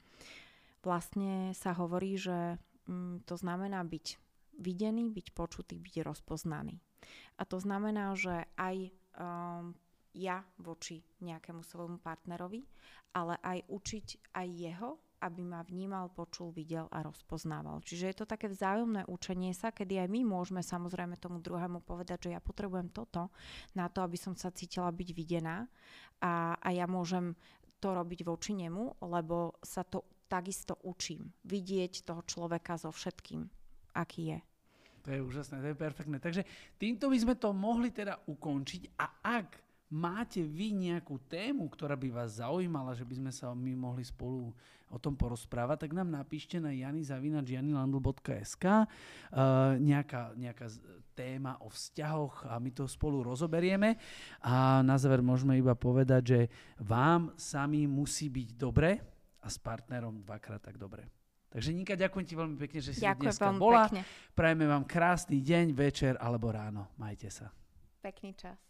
Vlastne 0.79 1.51
sa 1.55 1.75
hovorí, 1.75 2.15
že 2.15 2.55
mm, 2.87 3.27
to 3.27 3.35
znamená 3.35 3.83
byť 3.83 4.19
videný, 4.59 5.11
byť 5.11 5.27
počutý, 5.35 5.79
byť 5.79 5.95
rozpoznaný. 6.03 6.79
A 7.39 7.47
to 7.47 7.57
znamená, 7.59 8.11
že 8.15 8.43
aj 8.59 8.91
um, 9.15 9.71
ja 10.13 10.43
voči 10.59 11.05
nejakému 11.23 11.63
svojmu 11.63 12.03
partnerovi, 12.03 12.67
ale 13.15 13.39
aj 13.39 13.65
učiť 13.71 14.35
aj 14.35 14.47
jeho, 14.49 14.99
aby 15.19 15.43
ma 15.43 15.59
vnímal, 15.67 16.11
počul, 16.15 16.55
videl 16.55 16.87
a 16.95 17.03
rozpoznával. 17.03 17.83
Čiže 17.83 18.07
je 18.07 18.17
to 18.23 18.25
také 18.25 18.47
vzájomné 18.47 19.03
učenie 19.11 19.51
sa, 19.51 19.75
kedy 19.75 19.99
aj 19.99 20.07
my 20.07 20.23
môžeme 20.23 20.63
samozrejme 20.63 21.19
tomu 21.19 21.43
druhému 21.43 21.83
povedať, 21.83 22.29
že 22.31 22.33
ja 22.35 22.41
potrebujem 22.43 22.87
toto 22.87 23.27
na 23.75 23.91
to, 23.91 23.99
aby 23.99 24.15
som 24.15 24.33
sa 24.39 24.47
cítila 24.55 24.87
byť 24.87 25.09
videná 25.11 25.67
a, 26.23 26.55
a 26.55 26.69
ja 26.71 26.87
môžem 26.87 27.35
to 27.83 27.95
robiť 27.95 28.23
voči 28.27 28.55
nemu, 28.55 29.03
lebo 29.03 29.59
sa 29.63 29.83
to 29.83 30.03
takisto 30.29 30.77
učím. 30.85 31.33
Vidieť 31.43 32.05
toho 32.05 32.21
človeka 32.23 32.77
so 32.77 32.93
všetkým, 32.93 33.49
aký 33.97 34.37
je. 34.37 34.39
To 35.03 35.09
je 35.09 35.19
úžasné, 35.25 35.65
to 35.65 35.73
je 35.73 35.77
perfektné. 35.79 36.21
Takže 36.21 36.45
týmto 36.77 37.09
by 37.09 37.17
sme 37.17 37.35
to 37.35 37.49
mohli 37.49 37.89
teda 37.89 38.21
ukončiť 38.29 38.93
a 38.99 39.05
ak 39.41 39.57
máte 39.89 40.45
vy 40.45 40.77
nejakú 40.77 41.17
tému, 41.25 41.65
ktorá 41.73 41.97
by 41.97 42.13
vás 42.13 42.37
zaujímala, 42.37 42.93
že 42.93 43.01
by 43.01 43.15
sme 43.17 43.31
sa 43.33 43.49
my 43.57 43.73
mohli 43.73 44.05
spolu 44.05 44.53
o 44.89 44.97
tom 44.97 45.17
porozprávať, 45.17 45.85
tak 45.85 45.97
nám 45.97 46.09
napíšte 46.13 46.57
na 46.61 46.73
janizavinačjanilandl.sk 46.73 48.65
uh, 48.65 48.85
nejaká, 49.77 50.33
nejaká 50.37 50.65
téma 51.13 51.57
o 51.61 51.69
vzťahoch 51.69 52.49
a 52.49 52.57
my 52.57 52.69
to 52.73 52.89
spolu 52.89 53.21
rozoberieme. 53.25 53.97
A 54.41 54.81
na 54.85 54.97
záver 54.97 55.21
môžeme 55.21 55.57
iba 55.57 55.77
povedať, 55.77 56.21
že 56.25 56.39
vám 56.81 57.33
sami 57.37 57.85
musí 57.85 58.29
byť 58.29 58.49
dobre 58.57 59.18
a 59.39 59.47
s 59.47 59.57
partnerom 59.57 60.21
dvakrát 60.23 60.61
tak 60.61 60.77
dobre. 60.77 61.07
Takže 61.49 61.73
Nika, 61.73 61.97
ďakujem 61.97 62.25
ti 62.29 62.35
veľmi 62.37 62.57
pekne, 62.61 62.79
že 62.79 62.93
si 62.93 63.01
ďakujem 63.01 63.33
dneska 63.33 63.49
bola. 63.57 63.89
Pekne. 63.89 64.01
Prajeme 64.37 64.65
vám 64.69 64.85
krásny 64.85 65.41
deň, 65.41 65.73
večer 65.73 66.13
alebo 66.21 66.53
ráno. 66.53 66.93
Majte 67.01 67.33
sa. 67.33 67.49
Pekný 68.05 68.37
čas. 68.37 68.68